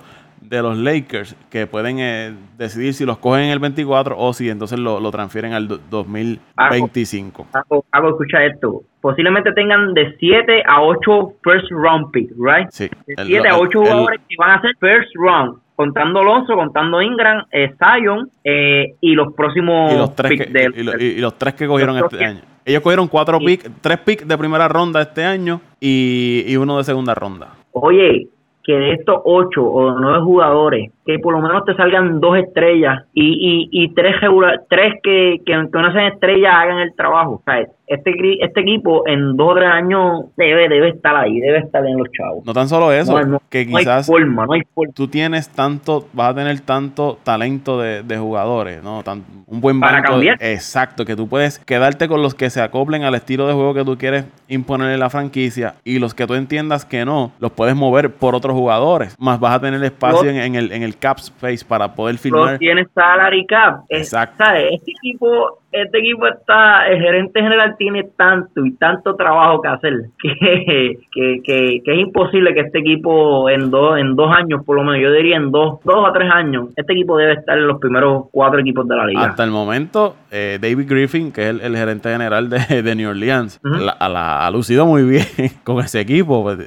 [0.49, 4.49] de los Lakers que pueden eh, decidir si los cogen en el 24 o si
[4.49, 7.47] entonces lo, transfieren al 2025.
[7.91, 8.83] Hago, escucha esto.
[9.01, 12.69] Posiblemente tengan de 7 a 8 first round picks, right?
[12.69, 12.89] Sí.
[13.07, 15.59] De 7 a 8 jugadores que van a ser first round.
[15.75, 21.19] Contando Alonso, contando Ingram, eh, Zion eh, y los próximos y los tres que, y,
[21.19, 22.41] los tres que cogieron este año.
[22.63, 26.83] Ellos cogieron cuatro picks, tres picks de primera ronda este año y, y uno de
[26.83, 27.55] segunda ronda.
[27.71, 28.27] Oye,
[28.63, 33.03] que de estos ocho o nueve jugadores, que por lo menos te salgan dos estrellas
[33.13, 34.15] y, y, y tres,
[34.69, 37.33] tres que, que, que no sean estrellas hagan el trabajo.
[37.33, 38.11] O sea, este,
[38.43, 42.07] este equipo en dos o tres años debe, debe estar ahí, debe estar en los
[42.11, 42.45] chavos.
[42.45, 44.93] No tan solo eso, que quizás forma, no hay forma.
[44.93, 49.03] tú tienes tanto, vas a tener tanto talento de, de jugadores, ¿no?
[49.03, 50.37] Tan, un buen Para cambiar.
[50.39, 53.83] Exacto, que tú puedes quedarte con los que se acoplen al estilo de juego que
[53.83, 57.75] tú quieres imponer en la franquicia y los que tú entiendas que no, los puedes
[57.75, 59.15] mover por otros jugadores.
[59.19, 62.57] Más vas a tener espacio en, en, el, en el cap space para poder filmar.
[62.57, 63.83] Tienes salary cap.
[63.89, 64.43] Exacto.
[64.45, 69.93] Este equipo este equipo está, el gerente general tiene tanto y tanto trabajo que hacer
[70.21, 75.01] que, que, es imposible que este equipo en dos, en dos años, por lo menos,
[75.01, 78.25] yo diría en dos, dos a tres años, este equipo debe estar en los primeros
[78.31, 79.25] cuatro equipos de la liga.
[79.25, 83.59] Hasta el momento, eh, David Griffin, que es el, gerente general de, New Orleans,
[83.99, 85.25] ha lucido muy bien
[85.63, 86.43] con ese equipo.
[86.43, 86.59] Pues,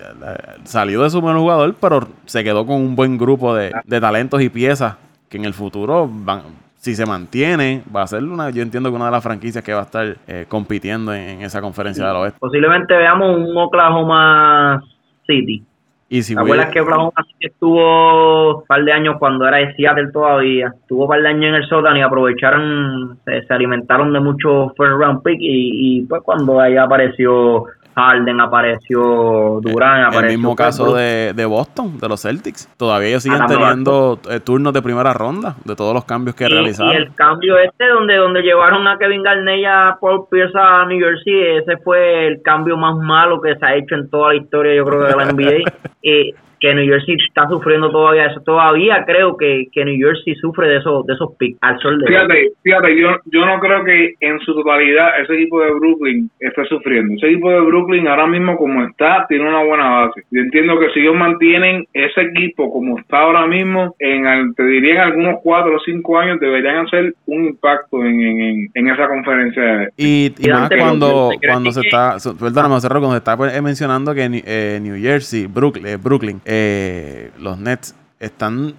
[0.64, 4.42] salió de su buen jugador, pero se quedó con un buen grupo de, de talentos
[4.42, 4.96] y piezas
[5.28, 8.94] que en el futuro van si se mantiene, va a ser una, yo entiendo que
[8.94, 12.38] una de las franquicias que va a estar eh, compitiendo en, esa conferencia del oeste.
[12.38, 14.80] Posiblemente veamos un Oklahoma
[15.26, 15.64] City.
[16.08, 19.74] Y si ¿Te acuerdas que Oklahoma City estuvo un par de años cuando era de
[19.74, 20.72] Seattle todavía?
[20.80, 24.96] Estuvo un par de años en el sótano y aprovecharon, se, alimentaron de muchos first
[24.96, 27.64] round pick y, y pues cuando ahí apareció
[27.96, 30.28] Harden, apareció Durán, apareció...
[30.28, 32.68] El mismo caso de, de, Boston, de los Celtics.
[32.76, 36.92] Todavía ellos siguen teniendo eh, turnos de primera ronda de todos los cambios que realizaron.
[36.92, 40.84] Y el cambio este donde, donde llevaron a Kevin Garnett y a Paul Pierce a
[40.84, 44.36] New Jersey, ese fue el cambio más malo que se ha hecho en toda la
[44.36, 45.70] historia, yo creo, de la NBA.
[46.02, 48.40] y que New Jersey está sufriendo todavía eso.
[48.40, 52.06] Todavía creo que, que New Jersey sufre de esos de esos picks al sol de
[52.06, 56.64] Fíjate, fíjate, yo, yo no creo que en su totalidad ese equipo de Brooklyn esté
[56.66, 57.14] sufriendo.
[57.14, 60.22] Ese equipo de Brooklyn ahora mismo como está, tiene una buena base.
[60.30, 64.94] Yo entiendo que si ellos mantienen ese equipo como está ahora mismo, en te diría
[64.94, 69.88] en algunos cuatro o cinco años deberían hacer un impacto en, en, en esa conferencia.
[69.96, 74.78] Y, y, más cuando, cuando se está, perdóname, cuando se está pues, mencionando que eh,
[74.82, 78.76] New Jersey, Brooklyn, eh, Brooklyn eh, los Nets están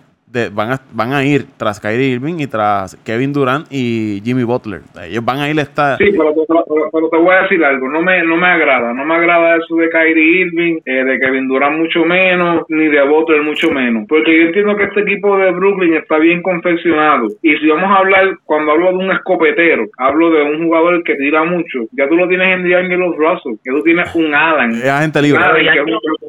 [0.54, 4.82] van, a, van a ir tras Kyrie Irving y tras Kevin Durant y Jimmy Butler.
[5.04, 5.98] Ellos van a ir a estar.
[5.98, 6.34] Sí, pero,
[7.10, 7.90] te voy a decir algo.
[7.90, 8.94] No me, no me agrada.
[8.94, 13.04] No me agrada eso de Kyrie Irving, eh, de Kevin Durant mucho menos, ni de
[13.08, 14.06] Butler mucho menos.
[14.08, 17.28] Porque yo entiendo que este equipo de Brooklyn está bien confeccionado.
[17.42, 21.16] Y si vamos a hablar, cuando hablo de un escopetero, hablo de un jugador que
[21.16, 21.80] tira mucho.
[21.92, 24.72] Ya tú lo tienes en D'Angelo Russell, que tú tienes un Alan.
[24.72, 25.42] Es agente libre.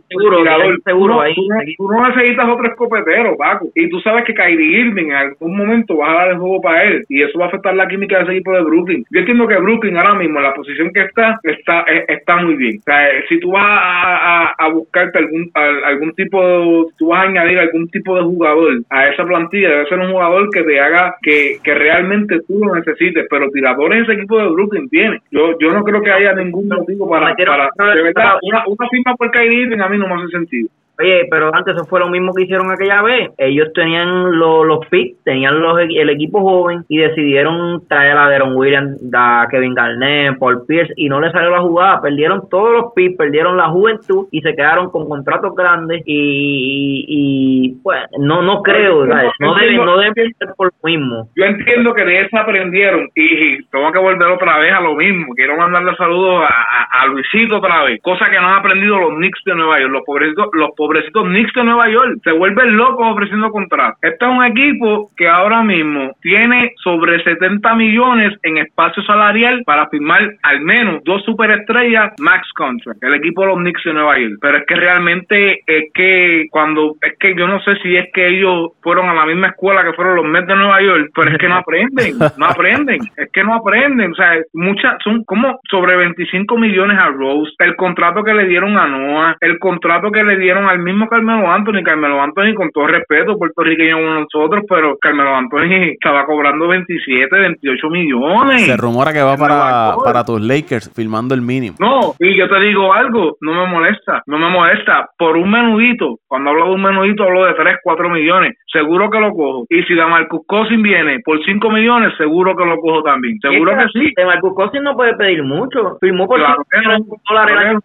[0.09, 0.45] seguro,
[0.85, 1.35] seguro, ahí.
[1.77, 3.69] Tú, no necesitas otro escopetero, Paco.
[3.75, 6.85] Y tú sabes que Kyrie Irving en algún momento va a dar el juego para
[6.85, 9.05] él y eso va a afectar la química de ese equipo de Brooklyn.
[9.11, 12.57] Yo entiendo que Brooklyn ahora mismo en la posición que está está eh, está muy
[12.57, 12.79] bien.
[12.79, 17.29] O sea, eh, si tú vas a, a, buscarte algún algún tipo, tú vas a
[17.29, 21.17] añadir algún tipo de jugador a esa plantilla, debe ser un jugador que te haga
[21.23, 25.21] que, que realmente tú lo necesites, pero tiradores ese equipo de Brooklyn tiene.
[25.31, 29.15] Yo yo no creo que haya ningún motivo para, para de verdad, una, una firma
[29.17, 30.69] por Kyrie Irving a mí no me hace sentido.
[31.01, 33.31] Oye, pero antes eso fue lo mismo que hicieron aquella vez.
[33.39, 39.01] Ellos tenían los picks, tenían los, el equipo joven y decidieron traer a Deron Williams,
[39.15, 42.03] a Kevin Garnett, Paul Pierce y no les salió la jugada.
[42.03, 47.81] Perdieron todos los picks, perdieron la juventud y se quedaron con contratos grandes y, y,
[47.83, 51.29] pues no no creo, no deben no deben ser por lo mismo.
[51.37, 55.33] Yo entiendo que de eso aprendieron y, tengo que volver otra vez a lo mismo.
[55.37, 59.45] Quiero mandarle saludos a, a, Luisito otra vez, cosa que no han aprendido los Knicks
[59.45, 62.19] de Nueva York, los pobrecitos, los pobrecitos Knicks de Nueva York.
[62.25, 63.99] Se vuelven locos ofreciendo contratos.
[64.03, 69.89] Este es un equipo que ahora mismo tiene sobre 70 millones en espacio salarial para
[69.89, 73.03] firmar al menos dos superestrellas max contract.
[73.03, 74.35] El equipo de los Knicks de Nueva York.
[74.41, 78.29] Pero es que realmente es que cuando, es que yo no sé si es que
[78.29, 81.39] ellos fueron a la misma escuela que fueron los Mets de Nueva York, pero es
[81.39, 84.13] que no aprenden, no aprenden, es que no aprenden.
[84.13, 88.77] O sea, muchas, son como sobre 25 millones a Rose, el contrato que le dieron
[88.77, 92.87] a Noah, el contrato que le dieron al mismo Carmelo Anthony, Carmelo Anthony con todo
[92.87, 98.67] respeto, puertorriqueño como nosotros, pero Carmelo Anthony estaba cobrando 27, 28 millones.
[98.67, 101.77] Se rumora que va para, para tus Lakers filmando el mínimo.
[101.79, 105.09] No, y yo te digo algo, no me molesta, no me molesta.
[105.19, 109.21] Por un menudito, cuando hablo de un menudito hablo de 3, 4 millones, seguro que
[109.21, 109.67] lo cojo.
[109.69, 113.39] Y si Marcus Cosin viene por 5 millones, seguro que lo cojo también.
[113.41, 114.13] Seguro que, sí.
[114.17, 115.99] De Marcus Cosin no puede pedir mucho.
[116.01, 117.79] Firmó por claro 5 dólares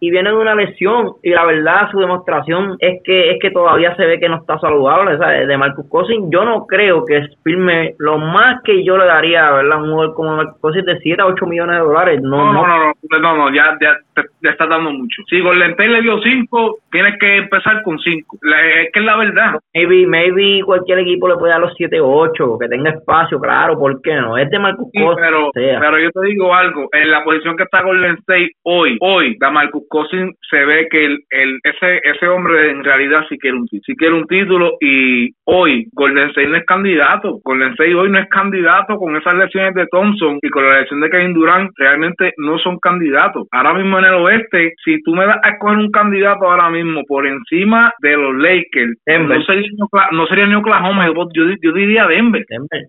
[0.00, 3.94] y viene de una lesión y la verdad su demostración es que es que todavía
[3.96, 5.46] se ve que no está saludable ¿sabes?
[5.46, 9.82] de Marcus Cousins yo no creo que firme lo más que yo le daría ¿verdad?
[9.82, 12.78] un jugador como Marcus Cousins de 7 a 8 millones de dólares no no no
[12.78, 17.18] no, no, no ya, ya te, está dando mucho si Golden le dio 5 tienes
[17.18, 21.52] que empezar con 5 es que es la verdad maybe, maybe cualquier equipo le puede
[21.52, 24.36] dar los 7 o 8 que tenga espacio claro ¿por qué no?
[24.36, 28.16] este Marcus Cousins pero, pero yo te digo algo en la posición que está Golden
[28.18, 33.24] State hoy hoy Marcus Cousins se ve que el, el, ese, ese hombre en realidad
[33.28, 37.72] sí quiere un sí quiere un título y hoy Golden State no es candidato, Golden
[37.72, 41.10] State hoy no es candidato con esas lesiones de Thompson y con la elección de
[41.10, 43.46] Kevin Durant realmente no son candidatos.
[43.50, 47.02] Ahora mismo en el oeste, si tú me das a escoger un candidato ahora mismo
[47.06, 49.70] por encima de los Lakers, no sería,
[50.12, 52.44] no sería ni Oklahoma, yo, yo diría Denver.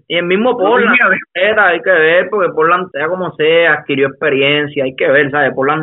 [0.08, 0.98] Y el mismo Portland,
[1.36, 5.54] hay que ver porque Portland sea como sea, adquirió experiencia, hay que ver, ¿sabes?
[5.54, 5.82] Portland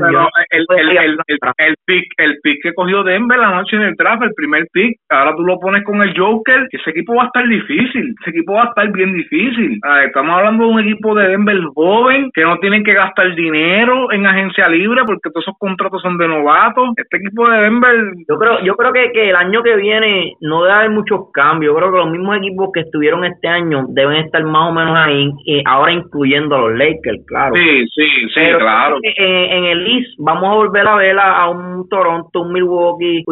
[0.50, 4.34] el, el, el, pick, el pick que cogió Denver la noche en el draft, el
[4.34, 8.14] primer pick, ahora tú lo pones con el Joker, ese equipo va a estar difícil,
[8.20, 9.78] ese equipo va a estar bien difícil.
[10.04, 14.26] estamos hablando de un equipo de Denver joven, que no tienen que gastar dinero en
[14.26, 16.90] agencia libre porque todos esos contratos son de novatos.
[16.96, 17.96] Este equipo de Denver...
[18.28, 21.72] Yo creo yo creo que, que el año que viene no debe haber muchos cambios.
[21.72, 24.96] Yo creo que los mismos equipos que estuvieron este año deben estar más o menos
[24.96, 25.32] ahí,
[25.64, 27.54] ahora incluyendo a los Lakers, claro.
[27.54, 28.98] Sí, sí, sí, claro.
[29.02, 33.24] En, en el East vamos a volver a ver a, un Toronto, un Milwaukee,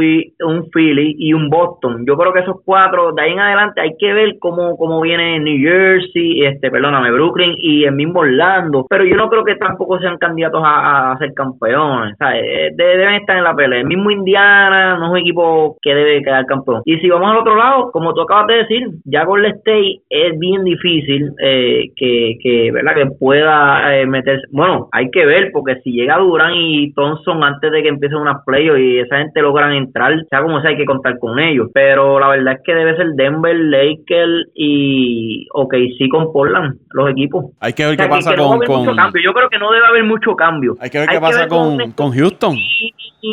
[0.44, 2.04] un Philly y un Boston.
[2.06, 5.38] Yo creo que esos cuatro, de ahí en adelante, hay que ver cómo, cómo viene
[5.40, 8.86] New Jersey, este, perdóname, Brooklyn y el mismo Orlando.
[8.88, 12.16] Pero yo no creo que tampoco sean candidatos a, ser campeones.
[12.34, 13.80] Eh, deben estar en la pelea.
[13.80, 16.82] El mismo Indiana no es un equipo que debe quedar campeón.
[16.84, 20.38] Y si vamos al otro lado, como tú acabas de decir, ya Golden State es
[20.38, 22.94] bien difícil eh, que, que, ¿verdad?
[22.94, 24.46] que pueda eh, meterse.
[24.50, 26.92] Bueno, hay que ver, porque si llega Durán y
[27.42, 30.76] antes de que empiecen unas playoffs y esa gente logran entrar, sea como sea, hay
[30.76, 31.68] que contar con ellos.
[31.72, 37.46] Pero la verdad es que debe ser Denver, Lakers y OKC con Portland, los equipos.
[37.60, 40.76] Hay que ver qué pasa con, Yo creo que no debe haber mucho cambio.
[40.80, 42.56] Hay que ver qué pasa con, con, Houston.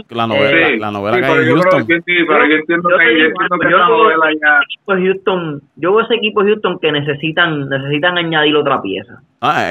[0.10, 1.86] La novela, la novela que hay en Houston.
[1.86, 4.96] pero yo entiendo que, yo entiendo que esa novela ya...
[4.96, 9.22] Houston, yo veo ese equipo Houston que necesitan necesitan añadir otra pieza.
[9.42, 9.70] Ah,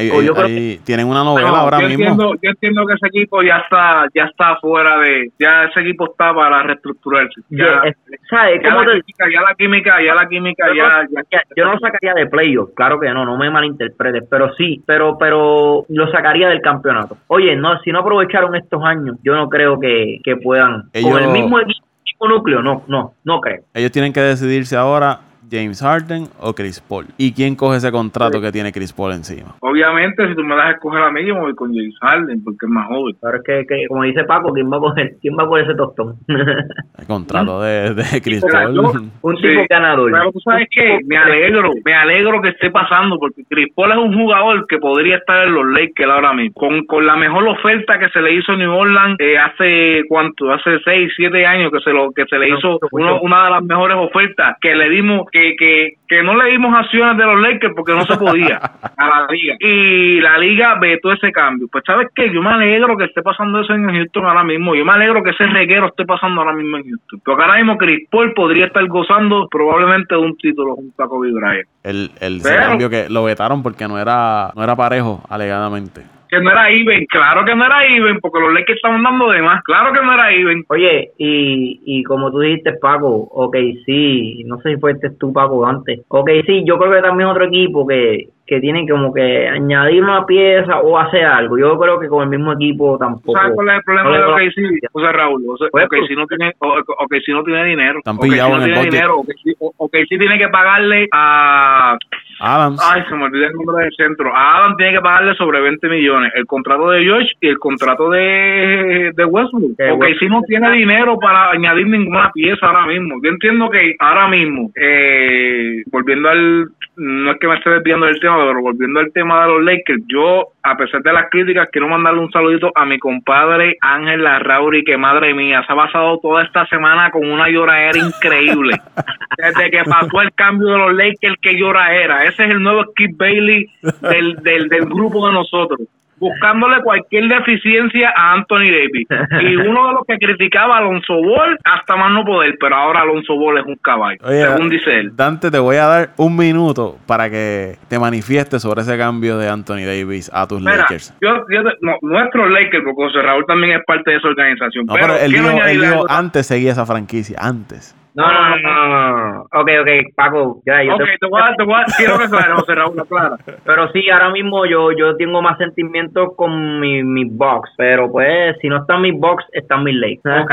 [0.85, 2.05] tienen una novela ahora yo mismo.
[2.05, 6.11] Entiendo, yo entiendo que ese equipo ya está ya está fuera de ya ese equipo
[6.11, 7.41] está para reestructurarse.
[7.51, 7.83] Ya,
[8.29, 8.63] ¿sabes?
[8.63, 12.15] Ya, la química, ya la química, ya la química, ya, ya, Yo no lo sacaría
[12.15, 16.61] de playoff, claro que no, no me malinterpretes, pero sí, pero pero lo sacaría del
[16.61, 17.17] campeonato.
[17.29, 21.29] Oye, no, si no aprovecharon estos años, yo no creo que, que puedan con el
[21.31, 23.63] mismo equipo núcleo, no, no, no creo.
[23.75, 27.05] Ellos tienen que decidirse ahora James Harden o Chris Paul.
[27.19, 29.55] ¿Y quién coge ese contrato que tiene Chris Paul encima?
[29.61, 32.43] Obviamente, si tú me das a escoger a mí, yo me voy con James Harden
[32.43, 33.15] porque es más joven.
[33.21, 35.75] Pero es que, como dice Paco, ¿quién va a coger, quién va a coger ese
[35.75, 36.15] tostón?
[36.99, 38.79] El contrato de, de Chris Paul.
[39.23, 40.11] un tipo ganador.
[40.11, 43.99] Pero tú sabes que me alegro, me alegro que esté pasando porque Chris Paul es
[43.99, 46.55] un jugador que podría estar en los Lakers ahora mismo.
[46.55, 50.51] Con, con la mejor oferta que se le hizo a New Orleans eh, hace, ¿cuánto?
[50.51, 53.97] Hace 6, 7 años que se lo que se le hizo una de las mejores
[53.99, 57.93] ofertas que le dimos, que que, que, no le dimos acciones de los Lakers porque
[57.93, 58.57] no se podía
[58.97, 59.57] a la liga.
[59.61, 61.69] Y la liga vetó ese cambio.
[61.71, 64.75] Pues sabes qué, yo me alegro que esté pasando eso en Houston ahora mismo.
[64.75, 67.21] Yo me alegro que ese reguero esté pasando ahora mismo en Houston.
[67.25, 71.33] Porque ahora mismo Chris Paul podría estar gozando probablemente de un título junto a Kobe
[71.33, 71.69] Bryant.
[71.83, 76.03] El, el cambio que lo vetaron porque no era, no era parejo, alegadamente
[76.33, 79.43] que no era Iben, claro que no era Iben, porque los Lakers estaban dando de
[79.43, 80.65] más, claro que no era Iben.
[80.69, 83.55] Oye, y, y como tú dijiste, Paco, ok,
[83.85, 86.01] sí, no sé si fuiste tú, Paco, antes.
[86.09, 90.25] Ok, sí, yo creo que también otro equipo que, que tienen como que añadir una
[90.25, 91.59] pieza o hacer algo.
[91.59, 93.39] Yo creo que con el mismo equipo tampoco.
[93.39, 94.89] ¿Sabes cuál es el problema de OKC?
[94.93, 98.01] O sea, Raúl, o sea, pues, okay, si no tiene, okay, si no tiene dinero,
[98.07, 101.99] okay, si no tiene dinero, okay, si, okay, si tiene que pagarle a
[102.43, 102.81] Adams.
[102.83, 104.35] Ay, se me olvidó el nombre del centro.
[104.35, 106.33] A Adam tiene que pagarle sobre 20 millones.
[106.35, 109.77] El contrato de George y el contrato de, de Westbrook.
[109.77, 113.21] Porque si no tiene dinero para añadir ninguna pieza ahora mismo.
[113.23, 118.21] Yo entiendo que ahora mismo, eh, volviendo al no es que me esté desviando del
[118.21, 121.89] tema, pero volviendo al tema de los Lakers, yo, a pesar de las críticas, quiero
[121.89, 126.43] mandarle un saludito a mi compadre Ángel Larrauri, que madre mía, se ha pasado toda
[126.45, 128.77] esta semana con una lloradera increíble.
[129.39, 132.25] Desde que pasó el cambio de los Lakers, que llora era.
[132.25, 133.67] Ese es el nuevo Skip Bailey
[134.03, 135.89] del, del, del grupo de nosotros
[136.23, 139.09] buscándole cualquier deficiencia a Anthony Davis.
[139.43, 143.01] Y uno de los que criticaba a Alonso Ball hasta más no poder, pero ahora
[143.01, 145.17] Alonso Ball es un caballo, según dice él.
[145.17, 149.49] Dante, te voy a dar un minuto para que te manifiestes sobre ese cambio de
[149.49, 151.13] Anthony Davis a tus Lakers.
[151.21, 154.87] Yo, yo, no, nuestros Lakers, porque José Raúl también es parte de esa organización.
[154.87, 157.97] No, pero, él, dijo, antes seguía esa franquicia, antes.
[158.15, 159.41] No, no, no, no, no.
[159.43, 162.57] Ok, ok, Paco, ya, yo Ok, te, voy a, te voy a, quiero que claro,
[162.57, 163.37] José Raúl, claro.
[163.65, 168.57] Pero sí, ahora mismo yo yo tengo más sentimientos con mi, mi box, pero pues
[168.61, 170.19] si no está en mi box, está en mi ley.
[170.25, 170.53] Ok,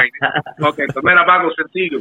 [0.62, 2.00] ok, pues mira, Paco, sencillo.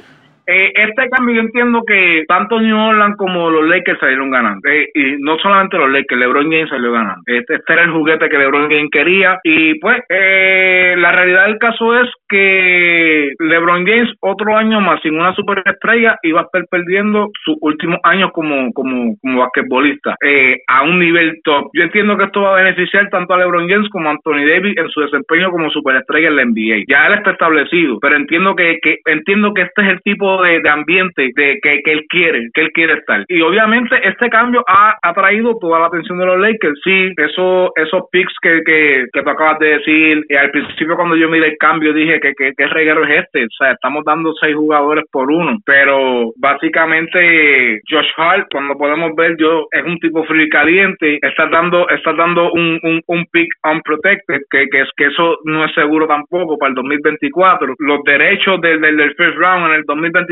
[0.51, 4.67] Eh, este cambio yo entiendo que tanto New Orleans como los Lakers salieron ganando.
[4.67, 7.21] Eh, y no solamente los Lakers, LeBron James salió ganando.
[7.27, 9.39] Este, este, era el juguete que LeBron James quería.
[9.45, 15.19] Y pues eh, la realidad del caso es que LeBron James otro año más sin
[15.19, 20.83] una superestrella iba a estar perdiendo sus últimos años como, como, como basquetbolista eh, a
[20.83, 21.71] un nivel top.
[21.75, 24.79] Yo entiendo que esto va a beneficiar tanto a LeBron James como a Anthony Davis
[24.79, 26.85] en su desempeño como superestrella en la NBA.
[26.89, 30.69] Ya él está establecido, pero entiendo que, que entiendo que este es el tipo de,
[30.69, 33.25] ambiente de que, él quiere, que él quiere estar.
[33.29, 36.81] Y obviamente este cambio ha atraído toda la atención de los Lakers.
[36.85, 41.29] Sí, eso, esos picks que, que, que tú acabas de decir, al principio cuando yo
[41.29, 45.05] miré el cambio dije que, que, reguero es este, o sea, estamos dando seis jugadores
[45.11, 50.49] por uno, pero básicamente Josh Hart, cuando podemos ver, yo es un tipo frío y
[50.49, 55.39] caliente, está dando, está dando un, un, un pick unprotected, que, que, es, que eso
[55.45, 57.75] no es seguro tampoco para el 2024.
[57.79, 60.28] Los derechos del, del, del first round en el 2024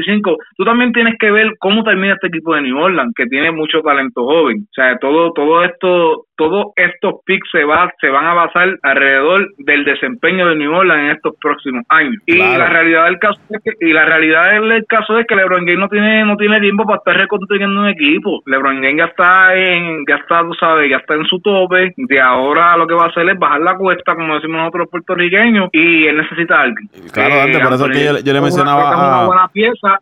[0.57, 3.81] tú también tienes que ver cómo termina este equipo de New Orleans, que tiene mucho
[3.83, 4.67] talento joven.
[4.71, 9.49] O sea, todo, todo esto todos estos picks se, va, se van a basar alrededor
[9.59, 12.17] del desempeño de New Orleans en estos próximos años.
[12.27, 15.67] Y la realidad del caso es que, y la realidad del caso es que LeBron
[15.67, 18.43] James no tiene, no tiene tiempo para estar reconstruyendo un equipo.
[18.47, 21.95] LeBron James ya está en, ya está, tú sabes, ya está en su tope.
[21.97, 25.69] De ahora lo que va a hacer es bajar la cuesta, como decimos nosotros puertorriqueños,
[25.73, 26.89] y él necesita a alguien.
[27.13, 28.97] Claro, eh, por eso es que yo, le mencionaba.
[28.97, 30.01] Una, buena pieza.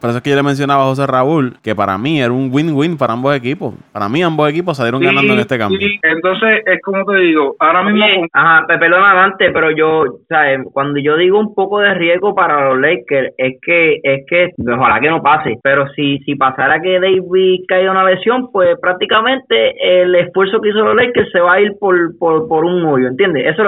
[0.00, 2.50] Por eso es que yo le mencionaba a José Raúl que para mí era un
[2.52, 3.74] win-win para ambos equipos.
[3.92, 5.75] Para mí, ambos equipos salieron ganando en este cambio.
[5.78, 5.98] Sí.
[6.02, 8.26] Entonces, es como te digo, ahora mismo.
[8.32, 10.60] Ajá, perdón, antes, pero yo, ¿sabes?
[10.72, 15.00] Cuando yo digo un poco de riesgo para los Lakers, es que, es que, ojalá
[15.00, 20.14] que no pase, pero si, si pasara que David caiga una lesión, pues prácticamente el
[20.14, 23.46] esfuerzo que hizo los Lakers se va a ir por, por, por un hoyo, ¿entiendes?
[23.46, 23.62] Eso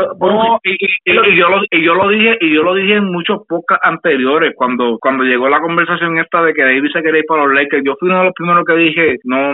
[0.64, 4.52] y, yo lo, y yo lo dije, y yo lo dije en muchos podcasts anteriores,
[4.56, 7.82] cuando, cuando llegó la conversación esta de que David se quería ir para los Lakers,
[7.84, 9.52] yo fui uno de los primeros que dije, no,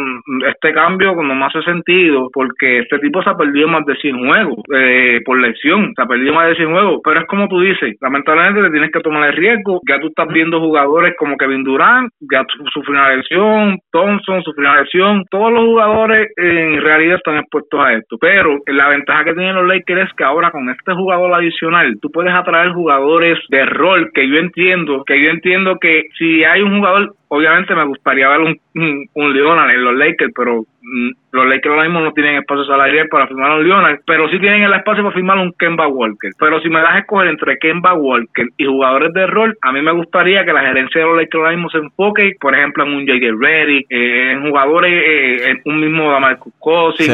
[0.49, 4.27] este cambio no me hace sentido, porque este tipo se ha perdido más de 100
[4.27, 7.61] juegos eh, por lesión, se ha perdido más de 100 juegos, pero es como tú
[7.61, 11.65] dices, lamentablemente te tienes que tomar el riesgo, ya tú estás viendo jugadores como Kevin
[11.65, 17.39] Durant, ya sufrió una lesión, Thompson sufrió una lesión, todos los jugadores en realidad están
[17.39, 20.93] expuestos a esto, pero la ventaja que tienen los Lakers es que ahora con este
[20.93, 26.05] jugador adicional, tú puedes atraer jugadores de rol que yo entiendo, que yo entiendo que
[26.19, 30.33] si hay un jugador obviamente me gustaría ver un, un, un Leonard en los Lakers,
[30.35, 33.99] pero mm, los Lakers ahora mismo no tienen espacio salarial para firmar a un Leonard,
[34.07, 36.31] pero sí tienen el espacio para firmar un Kemba Walker.
[36.39, 39.83] Pero si me das a escoger entre Kemba Walker y jugadores de rol, a mí
[39.83, 42.95] me gustaría que la gerencia de los Lakers ahora mismo se enfoque, por ejemplo, en
[42.95, 43.37] un J.J.
[43.37, 47.09] Reddy, eh, en jugadores, eh, en un mismo Damarcus Cousins,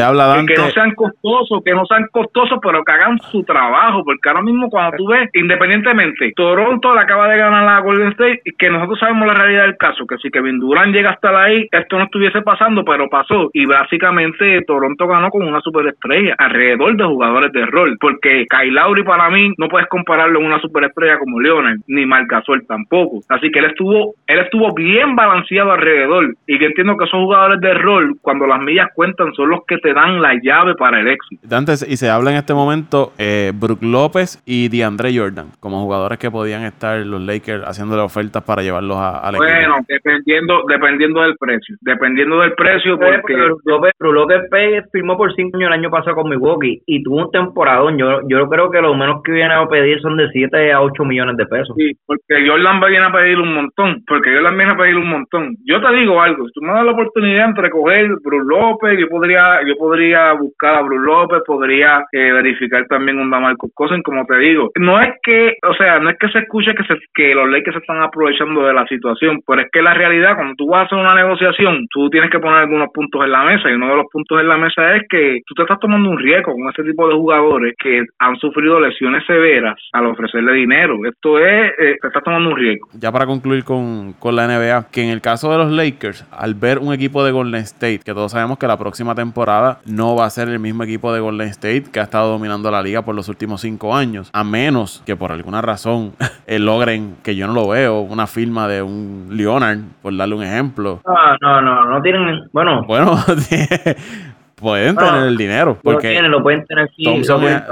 [0.47, 4.43] que no sean costosos, que no sean costosos, pero que hagan su trabajo, porque ahora
[4.43, 8.68] mismo cuando tú ves, independientemente, Toronto le acaba de ganar a Golden State, y que
[8.68, 12.05] nosotros sabemos la realidad del caso, que si Kevin Durant llega hasta ahí, esto no
[12.05, 13.49] estuviese pasando, pero pasó.
[13.55, 17.97] Y básicamente Toronto ganó con una superestrella alrededor de jugadores de rol.
[18.01, 22.31] Porque Kyle Lowry para mí no puedes compararlo con una superestrella como Leonard, ni Marc
[22.31, 23.21] Gasol tampoco.
[23.29, 26.35] Así que él estuvo, él estuvo bien balanceado alrededor.
[26.47, 29.79] Y yo entiendo que esos jugadores de rol, cuando las millas cuentan, son los que
[29.79, 31.47] te dan la llave para el éxito.
[31.55, 36.19] Antes, y se habla en este momento eh, Brook López y DeAndre Jordan como jugadores
[36.19, 41.36] que podían estar los Lakers haciéndole ofertas para llevarlos a, al bueno, dependiendo dependiendo del
[41.38, 44.40] precio dependiendo del precio porque López, López
[44.92, 47.98] firmó por 5 años el año pasado con Milwaukee y tuvo un temporadón.
[47.98, 51.05] Yo yo creo que lo menos que viene a pedir son de 7 a 8
[51.05, 51.74] millones de pesos.
[51.76, 55.57] Sí porque Jordan viene a pedir un montón porque Jordan viene a pedir un montón.
[55.64, 59.09] Yo te digo algo si tú me das la oportunidad entre coger Bruce López yo
[59.09, 64.24] podría yo podría buscar a Bruce López podría eh, verificar también un Damarcus Cousins como
[64.26, 64.70] te digo.
[64.78, 67.74] No es que o sea no es que se escuche que se, que los Lakers
[67.74, 70.85] se están aprovechando de la situación pero es que la realidad, cuando tú vas a
[70.87, 73.97] hacer una negociación, tú tienes que poner algunos puntos en la mesa y uno de
[73.97, 76.85] los puntos en la mesa es que tú te estás tomando un riesgo con este
[76.85, 80.99] tipo de jugadores que han sufrido lesiones severas al ofrecerle dinero.
[81.07, 82.89] Esto es, eh, te estás tomando un riesgo.
[82.95, 86.55] Ya para concluir con, con la NBA, que en el caso de los Lakers, al
[86.55, 90.26] ver un equipo de Golden State, que todos sabemos que la próxima temporada no va
[90.26, 93.14] a ser el mismo equipo de Golden State que ha estado dominando la liga por
[93.14, 96.12] los últimos cinco años, a menos que por alguna razón
[96.47, 99.28] eh, logren, que yo no lo veo, una firma de un
[100.03, 101.01] Por darle un ejemplo.
[101.07, 102.83] No, no, no, no tienen, bueno.
[102.87, 103.16] Bueno,
[104.57, 105.79] pueden tener el dinero.
[105.83, 106.91] Porque lo pueden tener,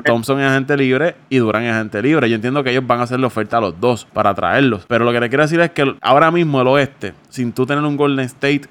[0.04, 2.28] Thompson, es, agente libre y Durán es agente libre.
[2.28, 4.86] Yo entiendo que ellos van a hacerle oferta a los dos para traerlos.
[4.88, 7.84] Pero lo que le quiero decir es que ahora mismo el oeste, sin tú tener
[7.84, 8.62] un Golden State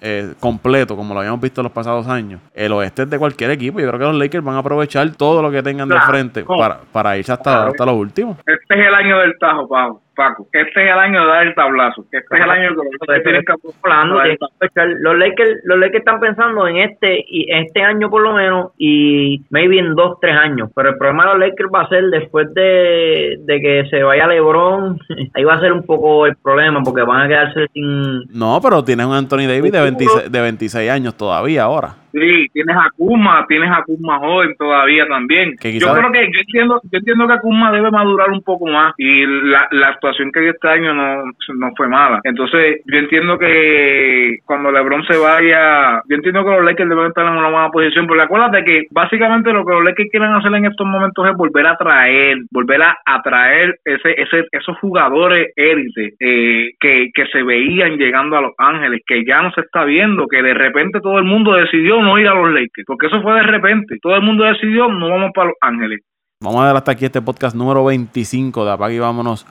[0.00, 3.50] eh, completo, como lo habíamos visto en los pasados años, el oeste es de cualquier
[3.50, 3.80] equipo.
[3.80, 6.80] Yo creo que los Lakers van a aprovechar todo lo que tengan de frente para,
[6.92, 8.38] para irse hasta, hasta los últimos.
[8.38, 10.00] Este es el año del Tajo, Pau.
[10.20, 10.46] Paco.
[10.52, 12.04] Este es el año de dar el tablazo.
[12.12, 17.24] Este es el año que tienes que los Lakers, los Lakers están pensando en este
[17.26, 20.70] y este año por lo menos y maybe en dos, tres años.
[20.74, 24.26] Pero el problema de los Lakers va a ser después de, de que se vaya
[24.26, 24.98] LeBron,
[25.34, 28.26] ahí va a ser un poco el problema porque van a quedarse sin...
[28.38, 31.96] No, pero tienes un Anthony Davis de 26, de 26 años todavía ahora.
[32.12, 35.54] Sí, tienes a Kuma, tienes a Kuma joven todavía también.
[35.62, 39.26] Yo creo que yo entiendo, yo entiendo que Kuma debe madurar un poco más y
[39.26, 42.20] la, la actuación que dio este año no, no fue mala.
[42.24, 47.26] Entonces, yo entiendo que cuando LeBron se vaya, yo entiendo que los Lakers deben estar
[47.26, 50.66] en una buena posición, pero acuérdate que básicamente lo que los Lakers quieren hacer en
[50.66, 56.70] estos momentos es volver a traer, volver a atraer ese, ese, esos jugadores élite eh,
[56.80, 60.42] que, que se veían llegando a Los Ángeles, que ya no se está viendo, que
[60.42, 63.42] de repente todo el mundo decidió no ir a los Lakers, porque eso fue de
[63.42, 63.96] repente.
[64.00, 66.00] Todo el mundo decidió, no vamos para Los Ángeles.
[66.42, 69.46] Vamos a dar hasta aquí este podcast número 25 de Apague y Vámonos.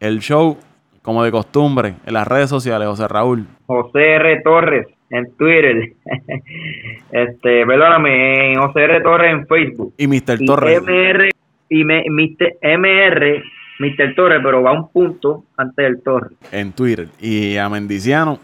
[0.00, 0.56] El show,
[1.02, 3.46] como de costumbre, en las redes sociales, José Raúl.
[3.66, 4.40] José R.
[4.42, 4.86] Torres.
[5.10, 5.92] en Twitter.
[7.12, 9.94] este, perdóname, en OCR Torres en Facebook.
[9.98, 10.38] Y Mr.
[10.46, 10.82] Torres.
[10.82, 11.30] MR,
[11.68, 12.56] y me, Mr.
[12.62, 13.42] MR,
[13.78, 14.14] Mr.
[14.14, 16.38] Torres, pero va un punto antes del Torres.
[16.52, 17.08] En Twitter.
[17.20, 18.38] Y a Mendiciano.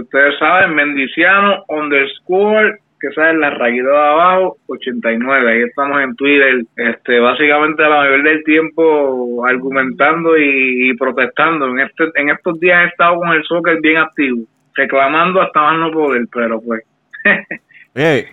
[0.00, 5.52] Ustedes saben, Mendiciano underscore que sale la rayita de abajo, 89.
[5.52, 11.66] Ahí estamos en Twitter, este, básicamente a la mayoría del tiempo argumentando y, protestando.
[11.66, 14.44] En, este, en estos días he estado con el soccer bien activo,
[14.74, 16.84] reclamando hasta más no poder, pero pues.
[17.96, 18.28] eh,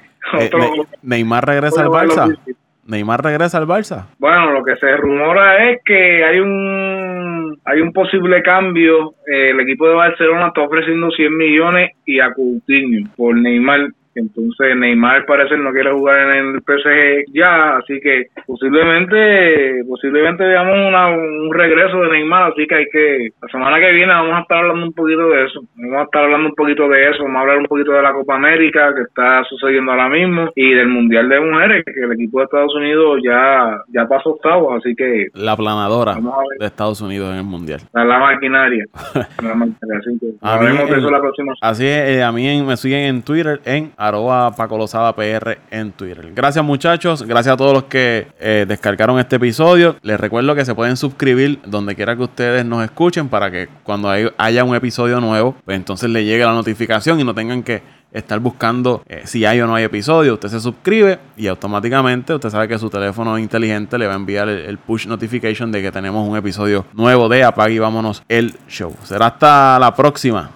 [1.01, 2.37] Neymar regresa al Barça.
[2.85, 4.05] Neymar regresa al Barça.
[4.19, 9.15] Bueno, lo que se rumora es que hay un hay un posible cambio.
[9.25, 14.75] Eh, el equipo de Barcelona está ofreciendo 100 millones y a Coutinho por Neymar entonces
[14.75, 21.53] Neymar parece no quiere jugar en el PSG ya, así que posiblemente posiblemente veamos un
[21.53, 24.85] regreso de Neymar, así que hay que la semana que viene vamos a estar hablando
[24.85, 27.57] un poquito de eso, vamos a estar hablando un poquito de eso, vamos a hablar
[27.59, 31.39] un poquito de la Copa América que está sucediendo ahora mismo y del Mundial de
[31.39, 36.15] Mujeres que el equipo de Estados Unidos ya ya pasó octavos, así que la planadora
[36.59, 37.81] de Estados Unidos en el Mundial.
[37.93, 38.85] La, maquinaria.
[39.43, 41.53] la maquinaria así que eso la próxima.
[41.61, 44.85] Así es, eh, a mí me siguen en Twitter en arroba Paco
[45.15, 46.31] PR en Twitter.
[46.33, 49.97] Gracias muchachos, gracias a todos los que eh, descargaron este episodio.
[50.01, 54.09] Les recuerdo que se pueden suscribir donde quiera que ustedes nos escuchen para que cuando
[54.37, 58.39] haya un episodio nuevo, pues entonces le llegue la notificación y no tengan que estar
[58.39, 60.35] buscando eh, si hay o no hay episodio.
[60.35, 64.47] Usted se suscribe y automáticamente usted sabe que su teléfono inteligente le va a enviar
[64.49, 68.95] el, push notification de que tenemos un episodio nuevo de Apague y vámonos el show.
[69.03, 70.51] Será hasta la próxima.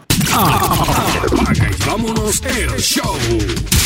[1.94, 3.83] Vámonos el show.